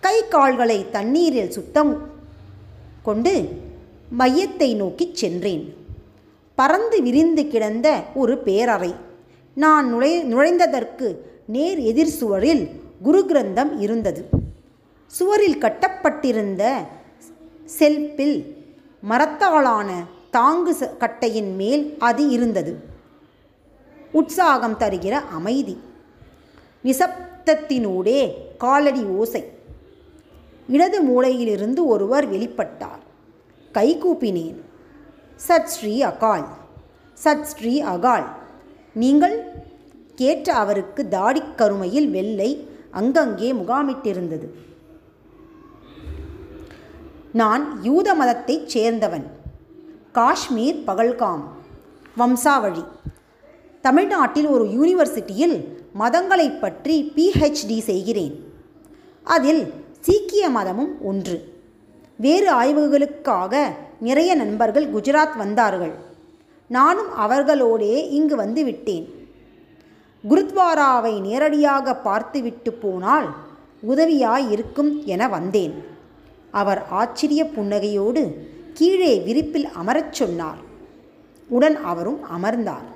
கை 0.00 0.28
கால்களை 0.28 0.90
தண்ணீரில் 0.90 1.50
சுத்தம் 1.50 2.10
கொண்டு 3.02 3.48
மையத்தை 4.18 4.76
நோக்கிச் 4.76 5.16
சென்றேன். 5.16 5.74
பறந்து 6.54 7.02
விரிந்து 7.02 7.48
கிடந்த 7.48 8.02
ஒரு 8.14 8.42
பேரறை. 8.44 8.94
நான் 9.54 9.88
நுழை 9.88 10.34
நுழைந்ததற்கு 10.34 11.16
நேர் 11.46 11.78
எதிர் 11.78 12.08
சுவரில் 12.08 12.68
குரு 13.02 13.24
கிரந்தம் 13.28 13.80
இருந்தது. 13.80 14.28
சுவரில் 15.06 15.58
கட்டப்பட்டிருந்த 15.58 16.84
செல்பில் 17.64 18.64
மரத்தாலான 19.00 20.04
தாங்கு 20.32 20.70
ச- 20.80 20.96
கட்டையின் 20.96 21.54
மேல் 21.54 21.96
அது 21.98 22.28
இருந்தது. 22.28 22.90
உற்சாகம் 24.12 24.78
தருகிற 24.78 25.10
அமைதி. 25.10 25.80
நிசப்தத்தினூடே 26.84 28.32
காலடி 28.58 29.04
ஓசை. 29.04 29.50
இடது 30.68 31.02
மூலையிலிருந்து 31.02 31.86
ஒருவர் 31.86 32.32
வெளிப்பட்டார். 32.32 33.02
கைகூப்பினேன். 33.74 34.60
சத் 35.48 35.64
ஸ்ரீ 35.64 36.02
அகால். 36.02 36.46
சத் 37.24 37.42
ஸ்ரீ 37.42 37.82
அகால். 37.82 38.24
நீங்கள் 38.94 39.50
கேட்ட 40.14 40.54
அவருக்கு 40.54 41.08
தாடிக் 41.08 41.58
கருமையில் 41.58 42.10
வெள்ளை 42.10 42.68
அங்கங்கே 42.90 43.52
முகாமிட்டிருந்தது. 43.52 44.46
நான் 47.32 47.82
யூத 47.82 48.14
மதத்தைச் 48.14 48.78
சேர்ந்தவன். 48.78 49.26
காஷ்மீர் 50.12 50.82
பகல்காம். 50.86 51.42
வம்சாவழி. 52.18 52.84
தமிழ்நாட்டில் 53.82 54.46
ஒரு 54.46 54.64
யூனிவர்சிட்டியில் 54.64 55.64
மதங்களைப் 55.98 56.60
பற்றி 56.60 57.12
பிஹெச்டி 57.16 57.78
செய்கிறேன். 57.80 58.52
அதில் 59.22 59.72
சீக்கிய 60.00 60.48
மதமும் 60.48 61.04
ஒன்று. 61.04 61.60
வேறு 62.16 62.54
ஆய்வுகளுக்காக 62.54 63.66
நிறைய 64.00 64.34
நண்பர்கள் 64.34 64.92
குஜராத் 64.92 65.36
வந்தார்கள். 65.36 65.92
நானும் 66.68 67.18
அவர்களோடே 67.18 68.10
இங்கு 68.10 68.36
வந்து 68.36 68.64
விட்டேன். 68.64 69.28
குருத்வாராவை 70.30 71.20
நேரடியாக 71.20 71.94
பார்த்துவிட்டு 71.96 72.72
போனால் 72.72 73.34
உதவியாய் 73.88 74.50
இருக்கும் 74.50 75.02
என 75.04 75.28
வந்தேன். 75.28 75.84
அவர் 76.50 76.86
ஆச்சரிய 76.90 77.44
புன்னகையோடு 77.44 78.32
கீழே 78.74 79.18
விரிப்பில் 79.18 79.68
அமரச் 79.68 80.12
சொன்னார். 80.12 80.58
உடன் 81.48 81.76
அவரும் 81.76 82.22
அமர்ந்தார். 82.22 82.91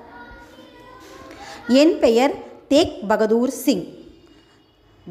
என் 1.69 1.99
பெயர் 1.99 2.35
தேக் 2.69 3.09
பகதூர் 3.09 3.51
சிங். 3.51 3.87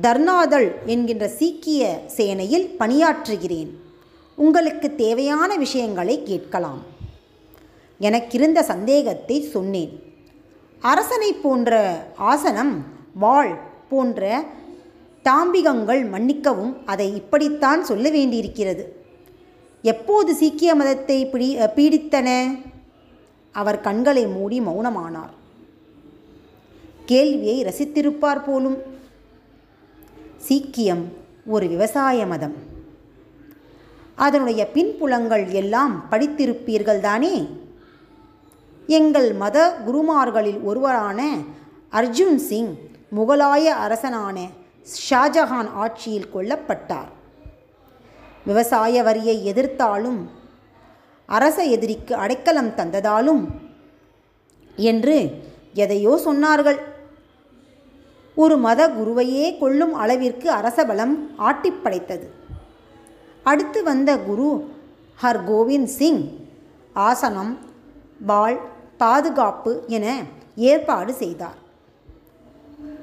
தர்னாதள் 0.02 0.72
என்கின்ற 0.86 1.28
சீக்கிய 1.28 2.02
சேனையில் 2.18 2.68
பணியாற்றுகிறேன். 2.80 3.70
உங்களுக்கு 4.36 4.96
தேவையான 4.96 5.56
விஷயங்களை 5.56 6.24
கேட்கலாம். 6.24 6.84
எனக்கிருந்த 8.00 8.64
சந்தேகத்தை 8.64 9.42
சொன்னேன். 9.42 10.04
அரசனை 10.80 11.34
போன்ற 11.34 12.04
ஆசனம் 12.16 12.84
வாழ் 13.14 13.58
போன்ற 13.90 14.44
தாம்பிகங்கள் 15.24 16.04
மன்னிக்கவும் 16.04 16.86
அதை 16.86 17.16
இப்படித்தான் 17.16 17.84
சொல்ல 17.84 18.10
வேண்டியிருக்கிறது. 18.10 19.04
எப்போது 19.82 20.36
சீக்கிய 20.36 20.76
மதத்தை 20.76 21.26
பிடி 21.26 21.58
பீடித்தன? 21.58 22.60
அவர் 23.52 23.82
கண்களை 23.82 24.28
மூடி 24.28 24.60
மௌனமானார். 24.62 25.34
கேள்வியை 27.06 27.58
ரசித்திருப்பார் 27.64 28.44
போலும். 28.46 28.78
சீக்கியம் 30.48 31.04
ஒரு 31.46 31.68
விவசாய 31.68 32.26
மதம். 32.26 32.56
அதனுடைய 34.16 34.62
பின்புலங்கள் 34.74 35.46
எல்லாம் 35.62 36.06
படித்திருப்பீர்கள் 36.12 37.00
தானே 37.00 37.36
எங்கள் 38.88 39.34
மத 39.34 39.58
குருமார்களில் 39.86 40.60
ஒருவரான 40.64 41.22
அர்ஜுன் 41.92 42.36
சிங் 42.36 42.74
முகலாய 43.16 43.66
அரசனான 43.86 44.48
ஷாஜஹான் 45.10 45.70
ஆட்சியில் 45.74 46.32
கொல்லப்பட்டார். 46.36 47.12
விவசாய 48.46 49.04
வரியை 49.04 49.54
எதிர்த்தாலும் 49.54 50.20
அரச 51.26 51.64
எதிரிக்கு 51.64 52.16
அடைக்கலம் 52.16 52.74
தந்ததாலும் 52.78 53.44
என்று 54.76 55.18
எதையோ 55.74 56.22
சொன்னார்கள். 56.26 56.80
ஒரு 58.36 58.58
மத 58.58 58.82
குருவையே 58.90 59.58
கொள்ளும் 59.58 59.94
அளவிற்கு 59.94 60.48
அரசபலம் 60.52 61.14
ஆட்டிப்படைத்தது 61.38 62.28
அடுத்து 63.44 63.84
வந்த 63.84 64.12
குரு 64.18 64.48
ஹர்கோவிந்த் 65.22 65.92
சிங். 65.98 66.24
ஆசனம் 66.94 67.58
பால் 68.26 68.58
பாதுகாப்பு 68.98 69.84
என 69.88 70.06
ஏற்பாடு 70.56 71.14
செய்தார். 71.14 71.60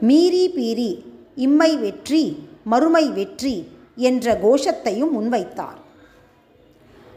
மீறி 0.00 0.44
பீரி 0.48 0.90
இம்மை 1.36 1.76
வெற்றி 1.76 2.48
மறுமை 2.64 3.04
வெற்றி 3.10 3.54
என்ற 3.96 4.34
கோஷத்தையும் 4.44 5.14
முன்வைத்தார். 5.16 5.78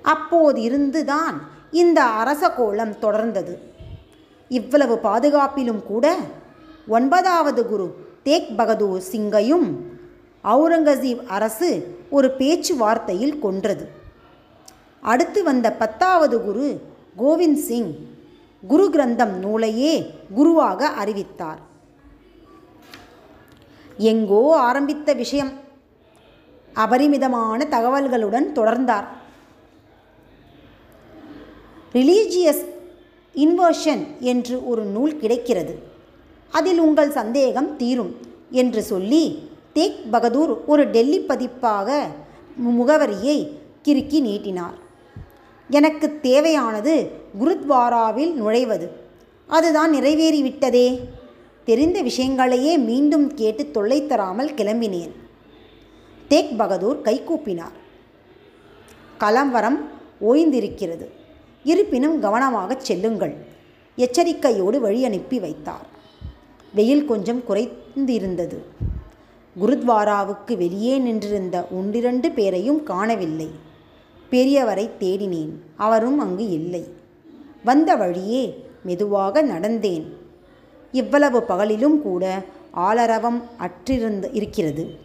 அப்போதிருந்துதான் 0.05 1.37
இந்த 1.71 2.03
அரச 2.03 2.49
கோலம் 2.49 2.95
தொடர்ந்தது. 3.01 3.55
இவ்வளவு 4.47 4.95
பாதுகாப்பிலும் 5.03 5.83
கூட 5.83 6.15
ஒன்பதாவது 6.87 7.61
குரு 7.65 7.87
தேக் 8.25 8.57
பகதூர் 8.57 9.03
சிங்கையும் 9.11 9.67
அவுரங்கசீப் 10.43 11.25
அரசு 11.25 11.99
ஒரு 12.09 12.35
பேச்சுவார்த்தையில் 12.37 13.39
கொன்றது. 13.39 13.89
அடுத்து 15.01 15.43
வந்த 15.43 15.71
பத்தாவது 15.71 16.41
குரு 16.41 16.81
கோவிந்த் 17.17 17.63
சிங் 17.67 17.93
குரு 18.67 18.89
கிரந்தம் 18.89 19.33
நூலையே 19.43 20.13
குருவாக 20.33 20.87
அறிவித்தார். 20.87 21.59
எங்கோ 23.97 24.59
ஆரம்பித்த 24.59 25.13
விஷயம். 25.13 25.51
அபரிமிதமான 26.73 27.67
தகவல்களுடன் 27.69 28.49
தொடர்ந்தார். 28.55 29.05
ரிலீஜியஸ் 31.93 32.65
இன்வர்ஷன் 33.35 34.19
என்று 34.19 34.67
ஒரு 34.67 34.83
நூல் 34.83 35.19
கிடைக்கிறது. 35.19 35.93
அதில் 36.49 36.79
உங்கள் 36.79 37.11
சந்தேகம் 37.11 37.77
தீரும் 37.77 38.15
என்று 38.51 38.83
சொல்லி 38.83 39.49
தேக் 39.73 40.11
பகதூர் 40.11 40.65
ஒரு 40.65 40.87
டெல்லி 40.87 41.19
பதிப்பாக 41.19 42.07
முகவரியை 42.69 43.49
கிறுக்கி 43.83 44.21
நீட்டினார். 44.21 44.73
எனக்கு 45.69 46.19
தேவையானது 46.19 47.11
குருத்வாராவில் 47.39 48.31
நுழைவது. 48.31 48.89
அதுதான் 49.47 49.93
நிறைவேறிவிட்டதே. 49.93 50.99
தெரிந்த 51.65 52.01
விஷயங்களையே 52.01 52.77
மீண்டும் 52.77 53.33
கேட்டு 53.33 53.71
தொல்லை 53.71 54.07
தராமல் 54.07 54.53
கிளம்பினேன். 54.53 55.11
தேக் 56.27 56.57
பகதூர் 56.57 57.01
கைகூப்பினார் 57.01 57.83
கலவரம் 59.17 59.89
ஓய்ந்திருக்கிறது. 60.21 61.09
இருப்பினும் 61.63 62.23
கவனமாகச் 62.23 62.81
செல்லுங்கள் 62.81 63.35
எச்சரிக்கையோடு 63.97 64.79
வழி 64.79 65.05
அனுப்பி 65.05 65.39
வைத்தார். 65.39 65.93
வெயில் 66.75 67.05
கொஞ்சம் 67.05 67.43
குறைந்திருந்தது. 67.49 68.57
குருத்வாராவுக்கு 69.61 70.57
வெளியே 70.57 70.97
நின்றிருந்த 70.97 71.67
ஒன்றிரண்டு 71.71 72.31
பேரையும் 72.31 72.83
காணவில்லை. 72.83 73.49
பெரியவரை 74.31 74.89
தேடினேன். 74.99 75.49
அவரும் 75.75 76.19
அங்கு 76.19 76.49
இல்லை. 76.49 76.83
வந்த 77.63 77.95
வழியே 77.95 78.65
மெதுவாக 78.83 79.43
நடந்தேன். 79.43 80.05
இவ்வளவு 80.91 81.39
பகலிலும் 81.39 82.01
கூட 82.01 82.43
ஆளரவம் 82.71 83.43
அற்றிருந்த 83.59 84.29
இருக்கிறது. 84.33 84.99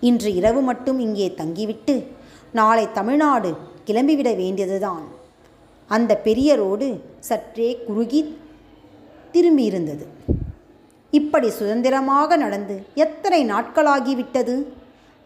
இன்று 0.00 0.34
இரவு 0.34 0.60
மட்டும் 0.60 0.98
இங்கே 0.98 1.34
தங்கிவிட்டு 1.34 2.06
நாளை 2.52 2.92
தமிழ்நாடு 2.92 3.56
கிளம்பிவிட 3.86 4.36
வேண்டியதுதான். 4.36 5.04
அந்த 5.86 6.16
பெரிய 6.16 6.54
ரோடு 6.54 7.00
சற்றே 7.18 7.78
குறுகி 7.86 8.36
திரும்பியிருந்தது 9.34 10.06
இப்படி 11.10 11.50
சுதந்திரமாக 11.50 12.36
நடந்து 12.36 12.86
எத்தனை 12.94 13.46
நாட்களாகிவிட்டது? 13.46 14.54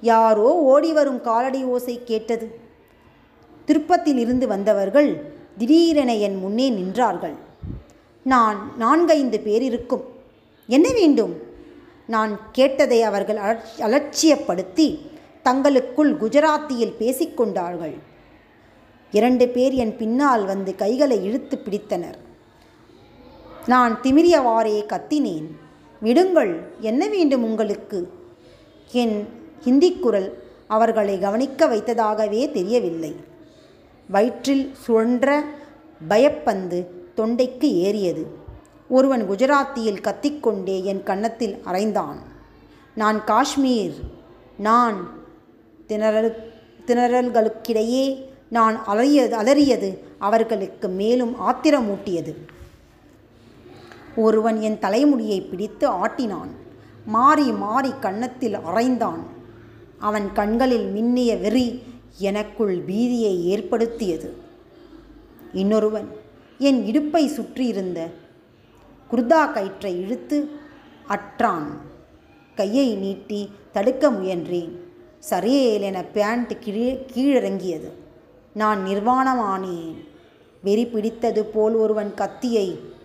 யாரோ 0.01 0.49
ஓடி 0.73 0.93
வரும் 0.93 1.21
காலடி 1.21 1.65
ஓசை 1.65 2.01
கேட்டது. 2.05 2.47
திருப்பத்தில் 3.65 4.19
இருந்து 4.19 4.47
வந்தவர்கள் 4.47 5.11
திடீரென 5.59 6.17
என் 6.17 6.37
முன்னே 6.37 6.71
நின்றார்கள். 6.71 7.37
நான் 8.23 8.73
நான்கைந்து 8.77 9.41
பேர் 9.41 9.63
இருக்கும். 9.63 10.05
என்ன 10.67 10.93
வேண்டும்? 10.93 11.35
நான் 12.07 12.41
கேட்டதை 12.53 13.03
அவர்கள் 13.03 13.41
அலட்சியப்படுத்தி 13.79 14.99
தங்களுக்குள் 15.43 16.13
குஜராத்தியில் 16.15 16.99
பேசிக்கொண்டார்கள். 17.01 17.97
இரண்டு 19.11 19.49
பேர் 19.49 19.73
என் 19.73 19.97
பின்னால் 19.97 20.45
வந்து 20.45 20.75
கைகளை 20.75 21.25
இழுத்து 21.25 21.59
பிடித்தனர். 21.65 22.19
நான் 23.69 24.01
திமிரியவாறே 24.03 24.77
கத்தினேன். 24.87 25.47
விடுங்கள் 26.01 26.53
என்ன 26.81 27.09
வேண்டும் 27.09 27.43
உங்களுக்கு? 27.43 28.13
என் 28.93 29.29
ஹிந்தி 29.61 29.93
குரல் 29.93 30.43
அவர்களை 30.67 31.19
கவனிக்க 31.19 31.67
வைத்ததாகவே 31.67 32.51
தெரியவில்லை. 32.51 33.17
வயிற்றில் 34.09 34.75
சுழன்ற 34.87 35.41
பயப்பந்து 36.09 36.87
தொண்டைக்கு 37.17 37.71
ஏறியது. 37.73 38.27
ஒருவன் 38.89 39.31
குஜராத்தியில் 39.31 40.01
கத்திக்கொண்டே 40.01 40.83
என் 40.83 41.03
கன்னத்தில் 41.03 41.57
அரைந்தான். 41.65 42.19
நான் 42.95 43.25
காஷ்மீர் 43.25 43.95
நான் 44.59 45.09
திணறல் 45.89 46.35
திணறல்களுக்கிடையே 46.87 48.25
நான் 48.49 48.85
அலறியது 48.87 49.35
அலறியது 49.37 49.99
அவர்களுக்கு 50.19 50.89
மேலும் 50.89 51.37
ஆத்திரமூட்டியது. 51.41 52.35
ஒருவன் 54.19 54.59
என் 54.61 54.79
தலைமுடியை 54.79 55.41
பிடித்து 55.41 55.87
ஆட்டினான். 55.91 56.53
மாறி 57.07 57.53
மாறி 57.53 57.93
கன்னத்தில் 58.01 58.57
அறைந்தான் 58.57 59.23
அவன் 59.99 60.33
கண்களில் 60.33 60.89
மின்னிய 60.95 61.41
வெறி 61.41 61.83
எனக்குள் 62.19 62.77
பீதியை 62.87 63.35
ஏற்படுத்தியது. 63.43 64.31
இன்னொருவன் 65.53 66.09
என் 66.59 66.81
இடுப்பை 66.87 67.29
சுற்றியிருந்த 67.29 67.99
குர்தா 69.11 69.53
கயிற்றை 69.53 69.93
இழுத்து 70.01 70.49
அற்றான். 71.07 71.69
கையை 72.55 72.95
நீட்டி 72.95 73.41
தடுக்க 73.73 74.11
முயன்றேன். 74.11 74.75
சரியேலென 75.31 76.05
பேண்ட் 76.13 76.53
கீழே 76.61 77.07
கீழிறங்கியது. 77.15 77.91
நான் 78.55 78.81
நிர்வாணமானேன். 78.87 79.97
வெறி 80.63 80.87
பிடித்தது 80.87 81.45
போல் 81.45 81.75
ஒருவன் 81.75 82.13
கத்தியை 82.15 82.97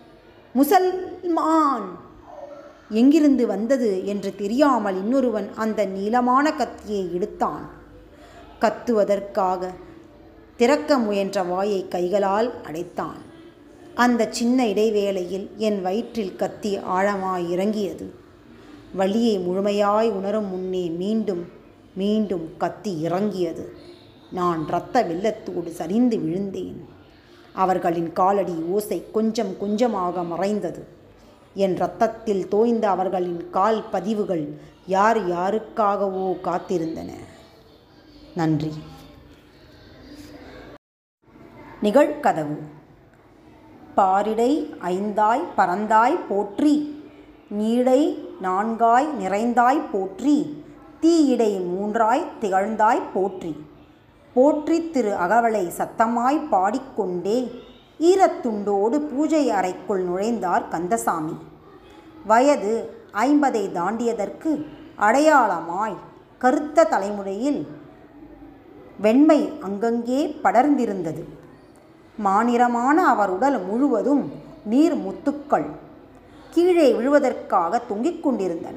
முசல்மான். 0.54 1.86
எங்கிருந்து 2.88 3.46
வந்தது 3.46 4.06
என்று 4.06 4.34
தெரியாமல் 4.36 4.96
இன்னொருவன் 4.96 5.50
அந்த 5.54 5.84
நீளமான 5.84 6.52
கத்தியை 6.52 7.14
எடுத்தான். 7.14 7.68
கத்துவதற்காக 8.60 9.70
திறக்க 10.56 10.98
முயன்ற 10.98 11.42
வாயை 11.42 11.88
கைகளால் 11.88 12.62
அடைத்தான். 12.62 13.32
அந்த 13.94 14.26
சின்ன 14.30 14.66
இடைவேளையில் 14.66 15.50
என் 15.56 15.82
வயிற்றில் 15.82 16.36
கத்தி 16.36 16.78
ஆழமாய் 16.78 17.50
இறங்கியது 17.50 18.14
வலியை 18.94 19.38
முழுமையாய் 19.38 20.10
உணரும் 20.10 20.48
முன்னே 20.48 20.88
மீண்டும் 20.88 21.44
மீண்டும் 21.94 22.50
கத்தி 22.58 23.00
இறங்கியது. 23.00 23.72
நான் 24.30 24.68
இரத்த 24.68 25.04
வெள்ளத்தோடு 25.04 25.68
சரிந்து 25.68 26.20
விழுந்தேன். 26.20 26.93
அவர்களின் 27.54 28.12
காலடி 28.12 28.54
ஓசை 28.68 29.10
கொஞ்சம் 29.10 29.58
கொஞ்சமாக 29.58 30.22
மறைந்தது. 30.22 30.86
என் 31.54 31.76
இரத்தத்தில் 31.76 32.48
தோய்ந்த 32.48 32.90
அவர்களின் 32.90 33.50
கால் 33.50 33.82
பதிவுகள் 33.90 34.58
யார் 34.86 35.20
யாருக்காகவோ 35.28 36.26
காத்திருந்தன. 36.44 37.10
நன்றி. 38.34 38.72
நிகழ்கதவு. 41.82 42.56
பாரிடை 43.96 44.52
ஐந்தாய் 44.80 45.44
பறந்தாய் 45.56 46.16
போற்றி 46.28 47.02
நீடை 47.58 48.00
நான்காய் 48.42 49.08
நிறைந்தாய் 49.20 49.82
போற்றி 49.92 50.64
தீயிடை 51.02 51.52
மூன்றாய் 51.72 52.24
திகழ்ந்தாய் 52.40 53.02
போற்றி. 53.14 53.52
போற்றி 54.34 54.76
திரு 54.90 55.10
அகவலை 55.24 55.64
சத்தமாய் 55.78 56.38
பாடிக்கொண்டே 56.52 57.36
ஈரத்துண்டோடு 58.08 58.96
பூஜை 59.10 59.42
அறைக்குள் 59.58 60.02
நுழைந்தார் 60.08 60.64
கந்தசாமி. 60.72 61.34
வயது 62.24 62.72
ஐம்பதை 63.26 63.62
தாண்டியதற்கு 63.76 64.50
அடையாளமாய் 65.06 65.96
கருத்த 66.38 66.86
தலைமுறையில் 66.92 67.60
வெண்மை 69.04 69.40
அங்கங்கே 69.66 70.20
படர்ந்திருந்தது. 70.44 71.22
மாநிறமான 72.18 72.96
அவர் 73.12 73.32
உடல் 73.36 73.58
முழுவதும் 73.68 74.24
நீர் 74.72 74.96
முத்துக்கள் 75.04 75.68
கீழே 76.54 76.88
விழுவதற்காக 76.92 77.80
தொங்கிக் 77.88 78.22
கொண்டிருந்தன. 78.24 78.76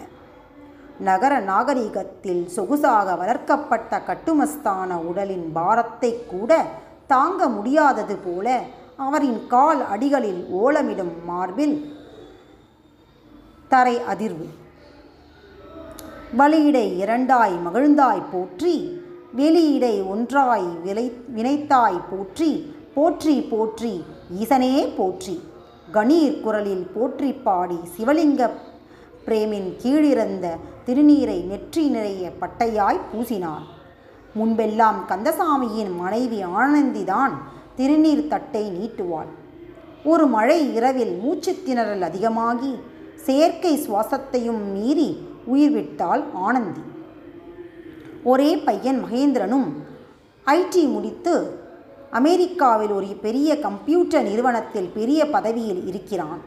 நகர 0.99 1.39
நாகரிகத்தில் 1.39 2.47
சொகுசாக 2.55 3.17
வளர்க்கப்பட்ட 3.17 4.01
கட்டுமஸ்தான 4.07 5.05
உடலின் 5.05 5.51
பாரத்தை 5.53 6.25
கூட 6.25 6.65
தாங்க 7.07 7.47
முடியாதது 7.47 8.15
போல 8.15 8.61
அவரின் 8.95 9.47
கால் 9.47 9.85
அடிகளில் 9.85 10.47
ஓலமிடும் 10.51 11.25
மார்பில் 11.25 11.95
தரை 13.67 13.99
அதிர்வு. 13.99 14.47
வழியிடை 16.37 16.99
இரண்டாய் 17.03 17.55
மகிழ்ந்தாய் 17.63 18.23
போற்றி 18.31 19.01
வெளியிடை 19.37 20.07
ஒன்றாய் 20.07 20.81
விளை 20.83 21.11
வினைத்தாய் 21.35 22.09
போற்றி 22.09 22.73
போற்றி 22.93 23.41
போற்றி 23.41 24.05
ஈசனே 24.39 24.95
போற்றி. 24.95 25.43
கணீர் 25.93 26.41
குரலில் 26.41 26.87
போற்றி 26.93 27.33
பாடி 27.33 27.79
சிவலிங்க 27.97 28.49
பிரேமின் 29.27 29.69
கீழிறந்த 29.83 30.45
திருநீரை 30.85 31.39
நெற்றி 31.43 31.83
நிறைய 31.87 32.31
பட்டையாய் 32.41 32.99
பூசினார் 33.11 33.65
முன்பெல்லாம் 34.39 34.99
கந்தசாமியின் 35.09 35.91
மனைவி 35.95 36.39
ஆனந்திதான் 36.61 37.33
திருநீர் 37.77 38.27
தட்டை 38.27 38.63
நீட்டுவாள். 38.77 39.31
ஒரு 40.03 40.25
மழை 40.27 40.59
இரவில் 40.73 41.13
மூச்சுத்திணறல் 41.23 42.03
அதிகமாகி 42.09 42.71
செயற்கை 43.25 43.73
சுவாசத்தையும் 43.85 44.61
மீறி 44.73 45.09
உயிர் 45.45 45.71
விட்டாள் 45.71 46.23
ஆனந்தி. 46.47 46.83
ஒரே 48.23 48.51
பையன் 48.67 48.99
மகேந்திரனும் 49.03 49.67
ஐடி 50.45 50.83
முடித்து 50.93 51.35
அமெரிக்காவில் 52.11 52.93
ஒரு 52.97 53.07
பெரிய 53.25 53.49
கம்ப்யூட்டர் 53.59 54.23
நிறுவனத்தில் 54.23 54.89
பெரிய 54.93 55.21
பதவியில் 55.29 55.81
இருக்கிறான். 55.87 56.41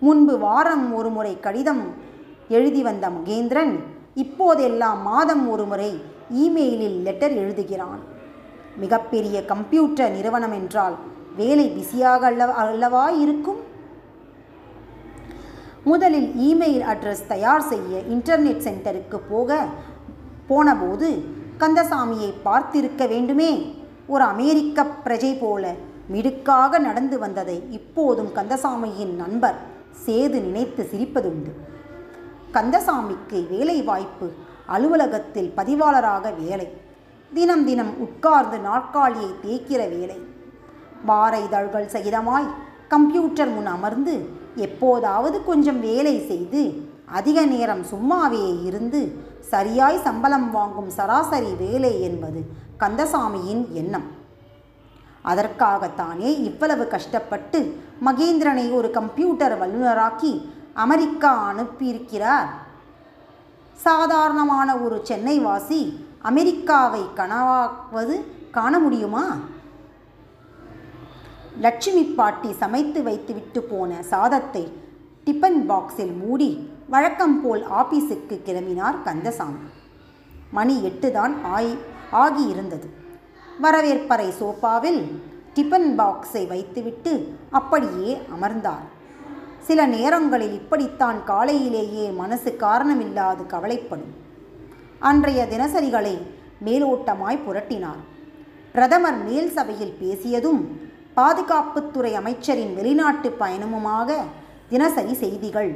முன்பு 0.00 0.34
வாரம் 0.38 0.84
ஒரு 0.94 1.10
முறை 1.14 1.40
கடிதம் 1.40 1.84
எழுதி 2.48 2.82
வந்த 2.82 3.06
மகேந்திரன் 3.14 3.72
இப்போதெல்லாம் 4.14 5.00
மாதம் 5.02 5.42
ஒரு 5.52 5.64
முறை 5.64 5.88
இமெயிலில் 6.44 6.98
லெட்டர் 7.06 7.34
எழுதுகிறான். 7.42 8.02
மிகப்பெரிய 8.82 9.36
கம்ப்யூட்டர் 9.44 10.12
நிறுவனம் 10.16 10.54
என்றால் 10.58 10.96
வேலை 11.36 11.66
பிஸியாக 11.68 12.26
அல்லவா 12.26 12.54
அல்லவா 12.64 13.04
இருக்கும்? 13.22 13.60
முதலில் 15.84 16.30
இமெயில் 16.48 16.84
அட்ரஸ் 16.92 17.24
தயார் 17.28 17.66
செய்ய 17.72 18.00
இன்டர்நெட் 18.14 18.64
சென்டருக்கு 18.66 19.20
போக 19.30 19.58
போனபோது 20.50 21.08
கந்தசாமியை 21.62 22.30
பார்த்திருக்க 22.46 23.08
வேண்டுமே? 23.14 23.50
ஒரு 24.06 24.24
அமெரிக்க 24.24 24.84
பிரஜை 25.04 25.32
போல 25.40 25.74
மிடுக்காக 26.08 26.78
நடந்து 26.78 27.18
வந்ததை 27.24 27.58
இப்போதும் 27.78 28.30
கந்தசாமியின் 28.38 29.16
நண்பர் 29.16 29.58
சேது 30.06 30.40
நினைத்து 30.40 30.88
சிரிப்பதுண்டு. 30.92 31.52
கந்தசாமிக்கு 32.52 33.48
வேலை 33.48 33.82
வாய்ப்பு 33.82 34.32
அலுவலகத்தில் 34.66 35.52
பதிவாளராக 35.56 36.30
வேலை. 36.30 36.68
தினம் 37.34 37.64
தினம் 37.64 37.92
உட்கார்ந்து 37.98 38.58
நாற்காலியை 38.58 39.30
தேய்க்கிற 39.44 39.88
வேலை. 39.88 40.18
வார 41.04 41.38
இதழ்கள் 41.38 41.92
சகிதமாய் 41.92 42.48
கம்ப்யூட்டர் 42.88 43.48
முன் 43.48 43.66
அமர்ந்து 43.66 44.28
எப்போதாவது 44.56 45.44
கொஞ்சம் 45.44 45.80
வேலை 45.80 46.26
செய்து 46.26 46.62
அதிக 47.06 47.44
நேரம் 47.44 47.84
சும்மாவே 47.92 48.64
இருந்து 48.64 49.00
சரியாய் 49.40 49.98
சம்பளம் 49.98 50.50
வாங்கும் 50.50 50.90
சராசரி 50.90 51.52
வேலை 51.58 52.02
என்பது 52.02 52.40
கந்தசாமியின் 52.78 53.72
எண்ணம். 53.72 54.08
அதற்காகத்தானே 55.30 56.30
இவ்வளவு 56.48 56.84
கஷ்டப்பட்டு 56.94 57.58
மகேந்திரனை 58.06 58.66
ஒரு 58.78 58.88
கம்ப்யூட்டர் 58.98 59.54
வல்லுநராக்கி 59.62 60.32
அமெரிக்கா 60.84 61.32
அனுப்பியிருக்கிறார்? 61.50 62.48
சாதாரணமான 63.86 64.68
ஒரு 64.84 64.96
சென்னை 65.08 65.36
வாசி 65.46 65.80
அமெரிக்காவை 66.30 67.02
கனவாக்குவது 67.20 68.16
காண 68.56 68.78
முடியுமா? 68.78 69.26
லட்சுமி 71.64 72.02
பாட்டி 72.18 72.50
சமைத்து 72.62 73.00
வைத்துவிட்டு 73.02 73.60
போன 73.70 74.00
சாதத்தை 74.12 74.64
டிபன் 75.24 75.60
பாக்ஸில் 75.70 76.14
மூடி 76.22 76.50
வழக்கம் 76.88 77.38
போல் 77.42 77.64
ஆபீஸுக்கு 77.80 78.36
கிளம்பினார் 78.46 79.02
கந்தசாமி. 79.06 79.62
மணி 80.56 80.74
எட்டு 80.88 81.08
தான் 81.12 81.34
ஆய் 81.56 81.72
ஆகியிருந்தது. 82.22 82.88
வரவேற்பறை 83.64 84.28
சோஃபாவில் 84.40 85.00
டிபன் 85.54 85.88
பாக்ஸை 85.98 86.42
வைத்துவிட்டு 86.52 87.12
அப்படியே 87.58 88.10
அமர்ந்தார். 88.34 88.86
சில 89.68 89.86
நேரங்களில் 89.86 90.54
இப்படித்தான் 90.58 91.18
காலையிலேயே 91.30 92.04
மனசு 92.20 92.50
காரணமில்லாது 92.64 93.42
கவலைப்படும். 93.54 94.12
அன்றைய 95.08 95.40
தினசரிகளை 95.54 96.14
மேலோட்டமாய் 96.66 97.44
புரட்டினார். 97.46 98.02
பிரதமர் 98.74 99.18
மேல் 99.28 99.50
சபையில் 99.56 99.98
பேசியதும் 100.02 100.62
பாதுகாப்புத்துறை 101.18 102.12
அமைச்சரின் 102.20 102.72
வெளிநாட்டு 102.78 103.28
பயணமுமாக 103.42 104.16
தினசரி 104.72 105.14
செய்திகள் 105.22 105.72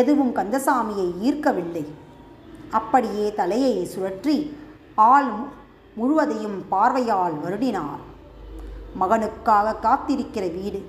எதுவும் 0.00 0.32
கந்தசாமியை 0.38 1.08
ஈர்க்கவில்லை. 1.28 1.84
அப்படியே 2.78 3.26
தலையை 3.40 3.74
சுழற்றி 3.94 4.36
ஆள் 5.12 5.32
முழுவதையும் 6.00 6.58
பார்வையால் 6.72 7.36
வருடினார். 7.44 8.02
மகனுக்காக 9.00 9.74
காத்திருக்கிற 9.86 10.44
வீடு 10.58 10.80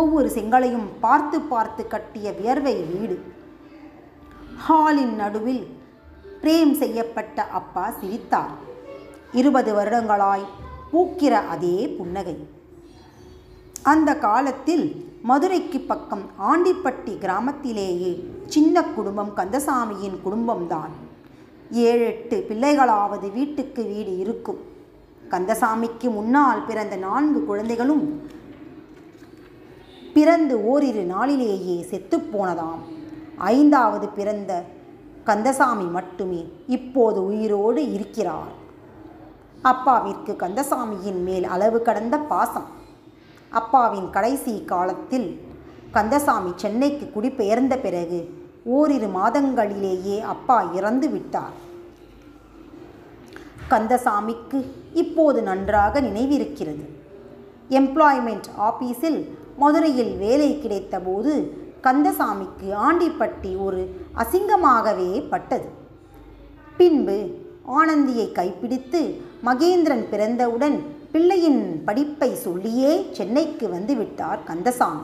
ஒவ்வொரு 0.00 0.28
செங்கலையும் 0.36 0.88
பார்த்து 1.04 1.38
பார்த்து 1.52 1.82
கட்டிய 1.94 2.26
வியர்வை 2.38 2.74
வீடு. 2.92 3.16
ஹாலின் 4.64 5.14
நடுவில் 5.20 5.64
பிரேம் 6.42 6.74
செய்யப்பட்ட 6.82 7.44
அப்பா 7.58 7.84
சிரித்தார். 8.00 8.54
இருபது 9.40 9.70
வருடங்களாய் 9.78 10.46
பூக்கிற 10.92 11.34
அதே 11.54 11.76
புன்னகை. 11.98 12.36
அந்த 13.92 14.10
காலத்தில் 14.26 14.86
மதுரைக்கு 15.30 15.78
பக்கம் 15.90 16.24
ஆண்டிப்பட்டி 16.50 17.12
கிராமத்திலேயே 17.24 18.12
சின்ன 18.54 18.84
குடும்பம் 18.96 19.32
கந்தசாமியின் 19.36 20.18
குடும்பம்தான். 20.26 20.92
ஏழு 21.72 22.04
எட்டு 22.04 22.46
பிள்ளைகளாவது 22.48 23.32
வீட்டுக்கு 23.32 23.82
வீடு 23.84 24.18
இருக்கும். 24.18 24.60
கந்தசாமிக்கு 25.30 26.10
முன்னால் 26.10 26.64
பிறந்த 26.66 26.96
நான்கு 26.96 27.44
குழந்தைகளும் 27.44 28.30
பிறந்து 30.14 30.54
ஓரிரு 30.64 31.02
நாளிலேயே 31.04 31.86
செத்துப்போனதாம் 31.90 32.82
ஐந்தாவது 33.36 34.08
பிறந்த 34.08 34.62
கந்தசாமி 35.24 35.84
மட்டுமே 35.84 36.52
இப்போது 36.66 37.26
உயிரோடு 37.26 37.92
இருக்கிறார். 37.92 38.52
அப்பாவிற்கு 39.62 40.36
கந்தசாமியின் 40.36 41.22
மேல் 41.22 41.44
அளவு 41.44 41.82
கடந்த 41.82 42.18
பாசம். 42.18 42.68
அப்பாவின் 43.50 44.10
கடைசி 44.10 44.62
காலத்தில் 44.64 45.40
கந்தசாமி 45.90 46.52
சென்னைக்கு 46.56 47.10
குடிபெயர்ந்த 47.14 47.76
பிறகு 47.76 48.41
ஓரிரு 48.64 49.06
மாதங்களிலேயே 49.06 50.20
அப்பா 50.20 50.62
இறந்து 50.62 51.10
விட்டார். 51.10 51.54
கந்தசாமிக்கு 53.70 54.66
இப்போது 54.92 55.42
நன்றாக 55.42 56.00
நினைவிருக்கிறது. 56.00 56.84
எம்ப்ளாய்மெண்ட் 57.70 58.48
ஆபீஸில் 58.58 59.28
மதுரையில் 59.56 60.16
வேலை 60.16 60.60
கிடைத்தபோது 60.62 61.32
கந்தசாமிக்கு 61.82 62.68
ஆண்டிப்பட்டி 62.88 63.62
ஒரு 63.64 63.96
அசிங்கமாகவே 64.16 65.28
பட்டது. 65.28 65.68
பின்பு 66.76 67.40
ஆனந்தியை 67.64 68.32
கைப்பிடித்து 68.32 69.00
மகேந்திரன் 69.44 70.04
பிறந்தவுடன் 70.12 70.78
பிள்ளையின் 71.12 71.82
படிப்பை 71.84 72.34
சொல்லியே 72.34 73.06
சென்னைக்கு 73.12 73.68
வந்து 73.68 73.96
விட்டார் 73.96 74.44
கந்தசாமி. 74.44 75.02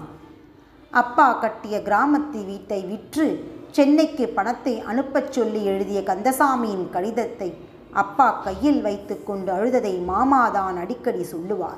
அப்பா 0.90 1.32
கட்டிய 1.32 1.78
கிராமத்து 1.78 2.44
வீட்டை 2.46 2.84
விற்று 2.84 3.54
சென்னைக்கு 3.70 4.28
பணத்தை 4.28 4.80
அனுப்பச் 4.80 5.32
சொல்லி 5.32 5.64
எழுதிய 5.64 6.02
கந்தசாமியின் 6.02 6.90
கடிதத்தை 6.90 7.54
அப்பா 7.92 8.30
கையில் 8.30 8.80
வைத்துக்கொண்டு 8.82 9.52
அழுததை 9.52 9.92
மாமாதான் 10.08 10.76
அடிக்கடி 10.76 11.24
சொல்லுவார். 11.24 11.76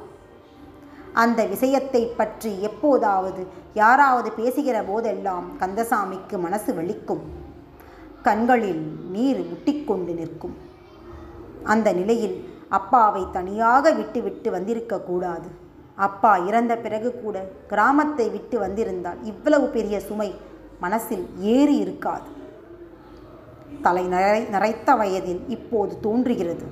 அந்த 1.12 1.46
விஷயத்தை 1.46 2.06
பற்றி 2.06 2.62
எப்போதாவது 2.62 3.46
யாராவது 3.74 4.32
பேசுகிற 4.32 4.82
போதெல்லாம் 4.82 5.46
கந்தசாமிக்கு 5.60 6.38
மனசு 6.38 6.74
வலிக்கும். 6.74 7.20
கண்களில் 8.22 8.96
நீர் 9.12 9.40
முட்டிக்கொண்டு 9.40 10.14
நிற்கும். 10.14 10.56
அந்த 11.64 11.92
நிலையில் 11.92 12.48
அப்பாவை 12.68 13.26
தனியாக 13.32 13.92
விட்டுவிட்டு 13.92 14.22
விட்டு 14.22 14.50
வந்திருக்க 14.50 15.00
கூடாது. 15.00 15.48
அப்பா 16.06 16.32
இறந்த 16.48 16.72
பிறகு 16.84 17.08
கூட 17.22 17.36
கிராமத்தை 17.70 18.26
விட்டு 18.30 18.56
வந்திருந்தால் 18.58 19.18
இவ்வளவு 19.22 19.66
பெரிய 19.76 19.96
சுமை 20.00 20.28
மனசில் 20.80 21.24
ஏறி 21.54 21.76
இருக்காது. 21.76 22.28
தலை 23.82 24.04
நிறை 24.06 24.40
நரைத்த 24.54 24.94
வயதில் 24.96 25.42
இப்போது 25.48 25.92
தோன்றுகிறது. 26.00 26.66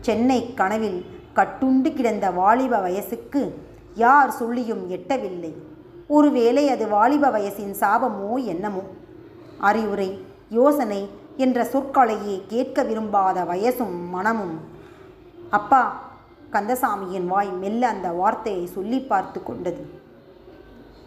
சென்னை 0.00 0.38
கனவில் 0.54 1.00
கட்டுண்டு 1.34 1.90
கிடந்த 1.94 2.26
வாலிப 2.30 2.80
வயசுக்கு 2.80 3.42
யார் 3.94 4.30
சொல்லியும் 4.30 4.84
எட்டவில்லை. 4.90 5.52
ஒருவேளை 6.08 6.64
அது 6.68 6.86
வாலிப 6.88 7.30
வயசின் 7.30 7.74
சாபமோ 7.80 8.30
என்னமோ? 8.44 8.82
அறிவுரை 9.68 10.10
யோசனை 10.48 11.00
என்ற 11.36 11.58
சொற்களையே 11.72 12.36
கேட்க 12.48 12.82
விரும்பாத 12.82 13.38
வயசும் 13.50 13.94
மனமும். 14.10 14.56
அப்பா 15.50 15.82
கந்தசாமியின் 16.52 17.26
வாய் 17.26 17.50
மெல்ல 17.50 17.88
அந்த 17.88 18.08
வார்த்தையை 18.10 18.66
சொல்லி 18.66 19.00
பார்த்து 19.00 19.42
கொண்டது. 19.42 19.82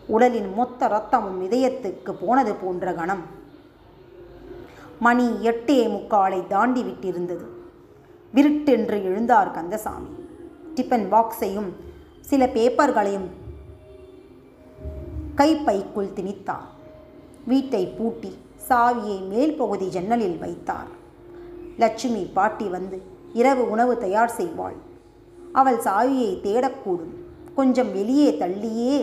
உடலின் 0.07 0.53
மொத்த 0.53 0.87
ரத்தமும் 0.87 1.39
இதயத்துக்கு 1.41 2.11
போனது 2.21 2.53
போன்ற 2.53 2.93
கணம். 2.93 3.23
மணி 4.99 5.27
எட்டே 5.41 5.79
முக்காலை 5.95 6.47
தாண்டி 6.47 6.81
விட்டிருந்தது. 6.83 7.45
விருட்டென்று 8.33 8.97
எழுந்தார் 8.97 9.51
கந்தசாமி. 9.51 10.11
டிஃபன் 10.75 11.07
பாக்ஸையும் 11.13 11.69
சில 12.19 12.45
பேப்பர்களையும் 12.45 13.27
கைப்பைக்குள் 15.35 16.15
திணித்தார். 16.15 16.67
வீட்டை 17.45 17.85
பூட்டி 17.87 18.37
சாவியை 18.69 19.27
மேல் 19.27 19.57
பகுதி 19.57 19.89
ஜன்னலில் 19.89 20.37
வைத்தார். 20.37 20.91
லட்சுமி 21.77 22.23
பாட்டி 22.33 22.67
வந்து 22.67 23.01
இரவு 23.33 23.69
உணவு 23.69 23.97
தயார் 23.97 24.35
செய்வாள். 24.37 24.77
அவள் 25.59 25.79
சாவியை 25.87 26.31
தேடக்கூடும். 26.47 27.13
கொஞ்சம் 27.59 27.91
வெளியே 27.97 28.29
தள்ளியே 28.41 28.97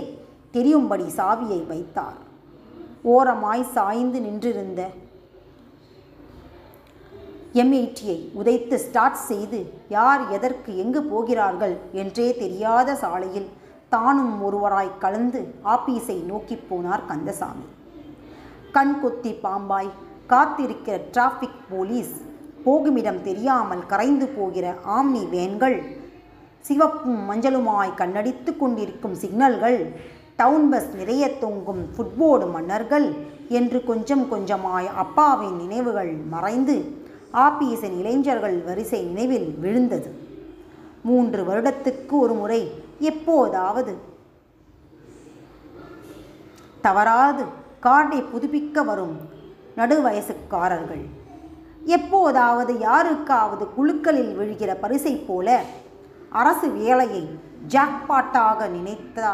தெரியும்படி 0.57 1.07
சாவியை 1.19 1.61
வைத்தார். 1.71 2.19
ஓரமாய் 3.15 3.65
சாய்ந்து 3.77 4.19
நின்றிருந்த 4.27 4.81
எம்ஐடியை 7.63 8.19
உதைத்து 8.41 8.77
ஸ்டார்ட் 8.85 9.19
செய்து 9.31 9.59
யார் 9.89 10.23
எதற்கு 10.37 10.71
எங்கு 10.83 11.01
போகிறார்கள்? 11.03 11.75
என்றே 12.03 12.29
தெரியாத 12.43 12.95
சாலையில் 13.03 13.49
தானும் 13.95 14.37
ஒருவராய் 14.47 14.99
கலந்து 15.05 15.41
ஆபீஸை 15.75 16.19
நோக்கி 16.31 16.57
போனார் 16.71 17.07
கந்தசாமி. 17.11 17.67
கண் 18.77 18.95
கொத்தி 19.01 19.33
பாம்பாய் 19.43 19.91
காத்திருக்கிற 20.33 20.97
டிராஃபிக் 21.15 21.61
போலீஸ் 21.73 22.15
போகுமிடம் 22.65 23.21
தெரியாமல் 23.29 23.83
கரைந்து 23.93 24.27
போகிற 24.37 24.67
ஆம்னி 24.97 25.23
வேன்கள் 25.35 25.77
சிவப்பும் 26.63 27.21
மஞ்சளுமாய் 27.31 27.99
கண்ணடித்து 28.01 28.57
கொண்டிருக்கும் 28.57 29.15
சிக்னல்கள் 29.15 29.79
டவுன் 30.37 30.69
பஸ் 30.69 30.91
நிறைய 30.95 31.25
தொங்கும் 31.43 31.83
ஃபுட்போர்டு 31.95 32.47
மன்னர்கள் 32.53 33.07
என்று 33.49 33.85
கொஞ்சம் 33.85 34.25
கொஞ்சமாய் 34.33 34.89
அப்பாவின் 35.03 35.57
நினைவுகள் 35.57 36.13
மறைந்து 36.35 36.77
ஆபீஸின் 37.47 37.97
இளைஞர்கள் 37.99 38.57
வரிசை 38.63 39.01
நினைவில் 39.03 39.49
விழுந்தது. 39.59 40.11
மூன்று 41.03 41.41
வருடத்துக்கு 41.45 42.15
ஒரு 42.25 42.35
முறை 42.35 42.61
எப்போதாவது 43.11 43.95
தவறாது 46.81 47.45
கார்டை 47.83 48.21
புதுப்பிக்க 48.33 48.85
வரும் 48.85 49.17
நடுவயசுக்காரர்கள். 49.77 51.05
எப்போதாவது 51.87 52.73
யாருக்காவது 52.79 53.65
குழுக்களில் 53.77 54.33
விழுகிற 54.39 54.73
பரிசை 54.81 55.15
போல 55.29 55.49
அரசு 56.33 56.71
வேலையை 56.71 57.39
ஜாக்பாட்டாக 57.69 58.69
நினைத்தா. 58.69 59.33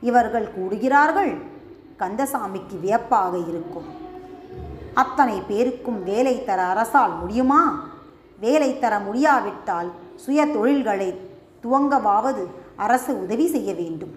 இவர்கள் 0.00 0.48
கூடுகிறார்கள் 0.58 1.38
கந்தசாமிக்கு 1.98 2.80
வியப்பாக 2.80 3.38
இருக்கும். 3.38 3.84
அத்தனை 4.94 5.40
பேருக்கும் 5.40 6.04
வேலை 6.04 6.44
தர 6.44 6.62
அரசால் 6.62 7.18
முடியுமா? 7.18 7.84
வேலை 8.40 8.78
தர 8.78 8.98
முடியாவிட்டால் 8.98 9.90
சுய 10.16 10.46
தொழில்களை 10.46 11.20
துவங்கவாவது 11.62 12.46
அரசு 12.76 13.22
உதவி 13.22 13.46
செய்ய 13.46 13.74
வேண்டும். 13.74 14.14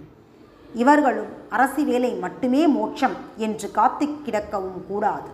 இவர்களும் 0.74 1.32
அரசு 1.50 1.84
வேலை 1.84 2.14
மட்டுமே 2.14 2.68
மோட்சம் 2.68 3.16
என்று 3.36 3.72
காத்து 3.72 4.06
கிடக்கவும் 4.06 4.86
கூடாது. 4.88 5.30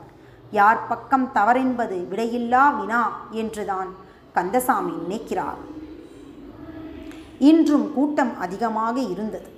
யார் 0.52 0.88
பக்கம் 0.88 1.30
தவறென்பது 1.36 1.97
விடையில்லா 2.12 2.80
வினா 2.80 3.12
என்றுதான் 3.32 3.88
கந்தசாமி 4.34 4.91
நினைக்கிறார். 4.91 5.70
இன்றும் 7.49 7.85
கூட்டம் 7.93 8.33
அதிகமாக 8.39 8.95
இருந்தது. 9.13 9.49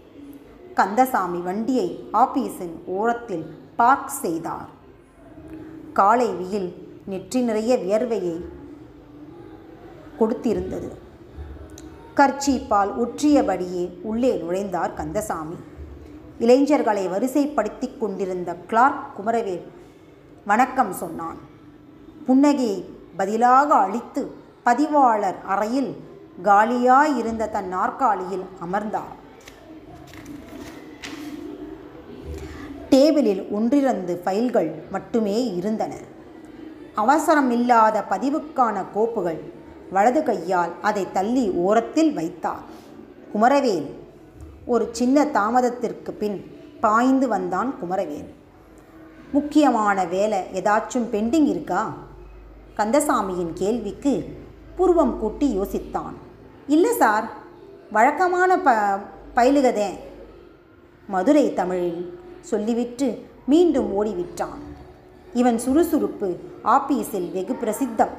கந்தசாமி 0.74 1.40
வண்டியை 1.40 1.88
ஆபீஸின் 2.14 2.76
ஓரத்தில் 2.86 3.46
பார்க் 3.76 4.14
செய்தார். 4.24 4.70
காலை 5.94 6.30
வெயில் 6.30 6.70
நெற்றி 7.06 7.42
நிறைய 7.42 7.72
வியர்வையை 7.78 8.36
கொடுத்திருந்தது. 10.20 10.90
கர்ச்சீப்பால் 12.16 12.92
உற்றியபடியே 13.04 13.84
உள்ளே 14.02 14.32
நுழைந்தார் 14.36 14.94
கந்தசாமி. 14.94 15.56
இளைஞர்களை 16.40 17.08
வரிசைப்படுத்தி 17.08 17.90
கொண்டிருந்த 17.98 18.56
கிளார்க் 18.56 19.06
குமரவேல் 19.18 19.68
வணக்கம் 20.46 20.94
சொன்னான். 20.94 21.38
புன்னகையை 22.28 22.80
பதிலாக 23.18 23.76
அளித்து 23.76 24.24
பதிவாளர் 24.66 25.40
அறையில் 25.48 25.92
காலியாயிருந்த 26.42 27.50
தன் 27.50 27.68
நாற்காலியில் 27.68 28.44
அமர்ந்தார். 28.60 29.22
டேபிளில் 32.90 33.52
ஒன்றிரண்டு 33.52 34.22
ஃபைல்கள் 34.26 34.90
மட்டுமே 34.92 35.56
இருந்தன. 35.56 35.94
அவசரமில்லாத 36.96 38.04
பதிவுக்கான 38.10 38.86
கோப்புகள் 38.94 39.40
வலது 39.92 40.24
கையால் 40.24 40.72
அதை 40.82 41.12
தள்ளி 41.12 41.50
ஓரத்தில் 41.50 42.14
வைத்தார். 42.14 42.64
குமரவேல் 43.34 43.90
ஒரு 44.66 44.90
சின்ன 44.92 45.26
தாமதத்திற்கு 45.26 46.14
பின் 46.14 46.58
பாய்ந்து 46.80 47.28
வந்தான் 47.28 47.76
குமரவேல். 47.82 48.30
முக்கியமான 49.32 50.06
வேலை 50.06 50.40
ஏதாச்சும் 50.54 51.10
பெண்டிங் 51.12 51.48
இருக்கா? 51.48 51.94
கந்தசாமியின் 52.78 53.54
கேள்விக்கு 53.54 54.38
புருவம் 54.76 55.20
கூட்டி 55.20 55.60
யோசித்தான். 55.60 56.23
இல்லை 56.68 56.92
சார் 56.92 57.30
வழக்கமான 57.92 58.60
ப 58.60 58.72
பயிலுகதே. 59.36 59.90
மதுரை 61.08 61.54
தமிழில் 61.54 62.20
சொல்லிவிட்டு 62.42 63.26
மீண்டும் 63.46 64.04
ஓடிவிட்டான். 64.04 64.62
இவன் 65.34 65.58
சுறுசுறுப்பு 65.58 66.38
ஆபீஸில் 66.64 67.32
வெகு 67.32 67.54
பிரசித்தம். 67.54 68.14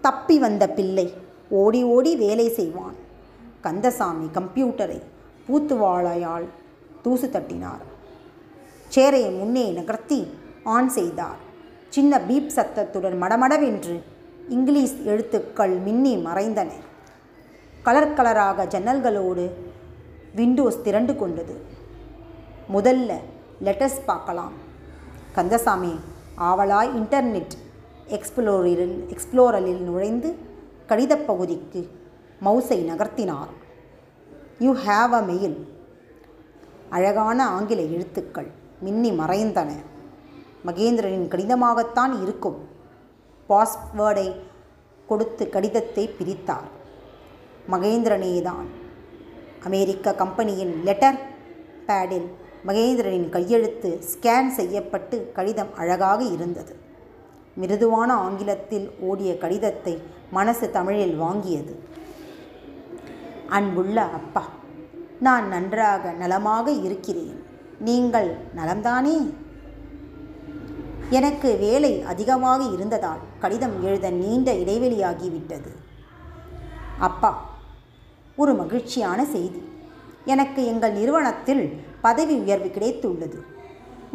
தப்பி 0.00 0.38
வந்த 0.38 0.68
பிள்ளை 0.68 1.14
ஓடி 1.48 1.82
ஓடி 1.82 2.16
வேலை 2.16 2.48
செய்வான். 2.48 2.94
கந்தசாமி 3.60 4.28
கம்ப்யூட்டரை 4.34 5.00
பூத்துவாழையால் 5.48 6.46
தூசு 7.02 7.30
தட்டினார். 7.30 7.84
சேரை 8.94 9.38
முன்னே 9.38 9.70
நகர்த்தி 9.70 10.30
ஆன் 10.64 10.88
செய்தார். 10.88 11.36
சின்ன 11.88 12.18
பீப் 12.18 12.46
சத்தத்துடன் 12.46 13.22
மடமடவென்று 13.22 14.00
இங்கிலீஷ் 14.48 14.94
எழுத்துக்கள் 15.04 15.76
மின்னி 15.76 16.16
மறைந்தன. 16.16 16.68
கலர் 17.82 18.14
கலராக 18.14 18.64
ஜன்னல்களோடு 18.64 19.50
விண்டோஸ் 20.34 20.82
திரண்டு 20.82 21.16
கொண்டது. 21.16 21.60
முதல்ல 22.74 23.14
லெட்டர்ஸ் 23.64 24.04
பார்க்கலாம். 24.06 24.52
கந்தசாமி 25.32 25.98
ஆவலாய் 26.38 26.90
இன்டர்நெட் 26.92 27.54
எக்ஸ்ப்ளோரில் 28.08 29.16
எக்ஸ்ப்ளோரலில் 29.16 29.78
நுழைந்து 29.78 30.36
கடிதப் 30.86 31.26
பகுதிக்கு 31.26 31.88
மவுஸை 32.44 32.78
நகர்த்தினார். 32.90 33.52
யூ 34.58 34.74
ஹாவ் 34.74 35.12
அ 35.12 35.22
மெயில் 35.22 35.78
அழகான 36.90 37.48
ஆங்கில 37.48 37.80
எழுத்துக்கள் 37.80 38.50
மின்னி 38.80 39.10
மறைந்தன. 39.10 39.70
மகேந்திரனின் 40.66 41.28
கடிதமாகத்தான் 41.28 42.22
இருக்கும். 42.22 42.68
பாஸ்வேர்டை 43.48 44.34
கொடுத்து 45.06 45.48
கடிதத்தை 45.48 46.08
பிரித்தார். 46.08 46.78
மகேந்திரனே 47.70 48.42
தான் 48.42 48.68
அமெரிக்க 49.64 50.14
கம்பெனியின் 50.14 50.82
லெட்டர் 50.84 51.18
பேடில் 51.86 52.28
மகேந்திரனின் 52.66 53.28
கையெழுத்து 53.28 54.02
ஸ்கேன் 54.10 54.48
செய்யப்பட்டு 54.48 55.30
கடிதம் 55.34 55.74
அழகாக 55.74 56.22
இருந்தது. 56.24 56.74
மிருதுவான 57.56 58.12
ஆங்கிலத்தில் 58.14 58.90
ஓடிய 59.00 59.38
கடிதத்தை 59.38 60.02
மனசு 60.30 60.70
தமிழில் 60.70 61.20
வாங்கியது. 61.20 61.74
அன்புள்ள 63.48 64.00
அப்பா 64.02 64.44
நான் 65.20 65.48
நன்றாக 65.48 66.12
நலமாக 66.12 66.70
இருக்கிறேன். 66.70 67.44
நீங்கள் 67.80 68.36
நலம்தானே? 68.56 69.34
எனக்கு 71.10 71.56
வேலை 71.56 72.02
அதிகமாக 72.02 72.62
இருந்ததால் 72.64 73.18
கடிதம் 73.38 73.82
எழுத 73.82 74.10
நீண்ட 74.10 74.52
இடைவெளியாகிவிட்டது. 74.52 75.70
அப்பா 76.98 77.49
ஒரு 78.40 78.52
மகிழ்ச்சியான 78.60 79.20
செய்தி. 79.34 79.60
எனக்கு 80.32 80.60
எங்கள் 80.72 80.96
நிறுவனத்தில் 80.98 81.64
பதவி 82.06 82.34
உயர்வு 82.42 82.68
கிடைத்துள்ளது. 82.76 83.38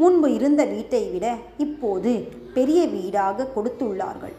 முன்பு 0.01 0.27
இருந்த 0.37 0.61
வீட்டை 0.73 1.03
விட 1.13 1.25
இப்போது 1.65 2.11
பெரிய 2.57 2.79
வீடாக 2.95 3.47
கொடுத்துள்ளார்கள். 3.55 4.35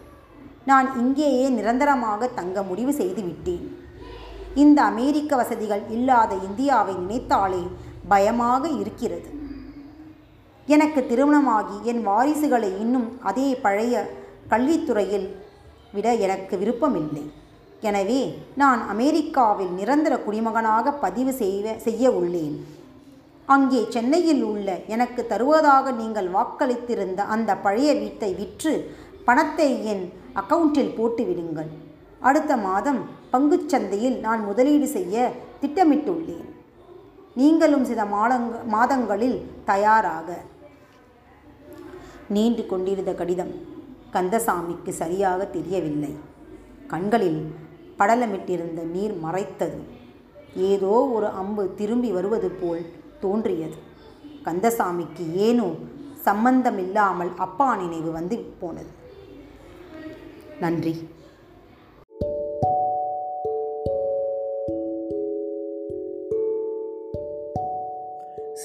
நான் 0.71 0.89
இங்கேயே 1.03 1.47
நிரந்தரமாக 1.59 2.29
தங்க 2.39 2.63
முடிவு 2.71 2.93
செய்து 3.01 3.23
விட்டேன். 3.29 3.67
இந்த 4.65 4.79
அமெரிக்க 4.91 5.37
வசதிகள் 5.37 5.83
இல்லாத 5.97 6.33
இந்தியாவை 6.49 6.95
நினைத்தாலே 7.03 7.63
பயமாக 8.13 8.65
இருக்கிறது. 8.81 9.31
எனக்கு 10.75 11.01
திருமணமாகி 11.11 11.77
என் 11.91 12.03
வாரிசுகளை 12.07 12.71
இன்னும் 12.85 13.09
அதே 13.31 13.49
பழைய 13.65 13.95
கல்வித்துறையில் 14.51 15.29
விட 15.93 16.07
எனக்கு 16.27 16.55
விருப்பமில்லை. 16.63 17.25
எனவே 17.91 18.21
நான் 18.63 18.81
அமெரிக்காவில் 18.93 19.73
நிரந்தர 19.81 20.15
குடிமகனாக 20.27 20.93
பதிவு 21.05 21.33
செய்வ 21.43 21.77
செய்ய 21.87 22.11
உள்ளேன். 22.21 22.57
அங்கே 23.55 23.81
சென்னையில் 23.95 24.45
உள்ள 24.53 24.69
எனக்கு 24.95 25.21
தருவதாக 25.33 25.93
நீங்கள் 26.01 26.29
வாக்களித்திருந்த 26.37 27.21
அந்த 27.35 27.51
பழைய 27.67 27.91
வீட்டை 28.03 28.31
விற்று 28.41 28.73
பணத்தை 29.29 29.69
என் 29.93 30.05
அக்கவுண்டில் 30.41 30.97
போட்டுவிடுங்கள் 30.99 31.71
அடுத்த 32.29 32.53
மாதம் 32.67 33.01
பங்குச்சந்தையில் 33.33 34.19
நான் 34.27 34.43
முதலீடு 34.49 34.87
செய்ய 34.97 35.17
திட்டமிட்டுள்ளேன். 35.63 36.47
நீங்களும் 37.41 37.87
சில 37.91 38.03
மாதங்க 38.15 38.63
மாதங்களில் 38.75 39.39
தயாராக. 39.71 40.29
நீண்டு 42.37 42.63
கொண்டிருந்த 42.73 43.13
கடிதம் 43.21 43.55
கந்தசாமிக்கு 44.15 44.93
சரியாக 45.03 45.41
தெரியவில்லை. 45.57 46.13
கண்களில் 46.93 47.41
படலமிட்டிருந்த 47.99 48.83
நீர் 48.83 49.15
மறைத்தது. 49.15 49.79
ஏதோ 50.57 51.09
ஒரு 51.15 51.27
அம்பு 51.27 51.75
திரும்பி 51.75 52.13
வருவது 52.13 52.51
போல் 52.51 52.85
தோன்றியது. 53.21 53.75
கந்தசாமிக்கு 54.45 55.35
ஏனோ 55.35 55.71
சம்பந்தமில்லாமல் 56.15 57.31
அப்பா 57.37 57.77
நினைவு 57.77 58.11
வந்து 58.11 58.39
போனது. 58.39 58.91
நன்றி. 60.61 61.09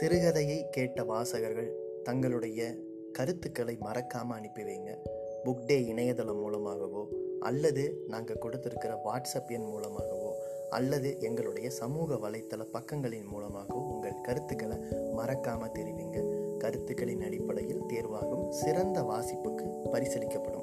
சிறுகதையை 0.02 0.70
கேட்ட 0.70 1.04
வாசகர்கள் 1.04 1.72
தங்களுடைய 2.04 2.76
கருத்துக்களை 3.12 3.78
மறக்காமல் 3.80 4.38
அனுப்பி 4.38 4.62
வைங்க. 4.62 4.90
புக் 5.46 5.66
டே 5.66 5.86
இணையதளம் 5.86 6.40
மூலமாகவோ 6.40 7.08
அல்லது 7.42 7.84
நாங்கள் 8.08 8.42
கொடுத்துருக்கிற 8.42 8.96
வாட்ஸ்அப் 9.06 9.52
எண் 9.52 9.66
மூலமாகவோ 9.66 10.32
அல்லது 10.70 11.10
எங்களுடைய 11.22 11.70
சமூக 11.70 12.16
வலைத்தள 12.16 12.66
பக்கங்களின் 12.74 13.26
மூலமாகவோ 13.26 13.80
உங்கள் 13.80 14.22
கருத்துக்களை 14.22 14.78
மறக்காமல் 15.14 15.72
தெரிவிங்க. 15.72 16.20
கருத்துக்களின் 16.58 17.24
அடிப்படையில் 17.24 17.84
தேர்வாகும் 17.88 18.50
சிறந்த 18.50 19.02
வாசிப்புக்கு 19.02 19.66
பரிசளிக்கப்படும். 19.92 20.61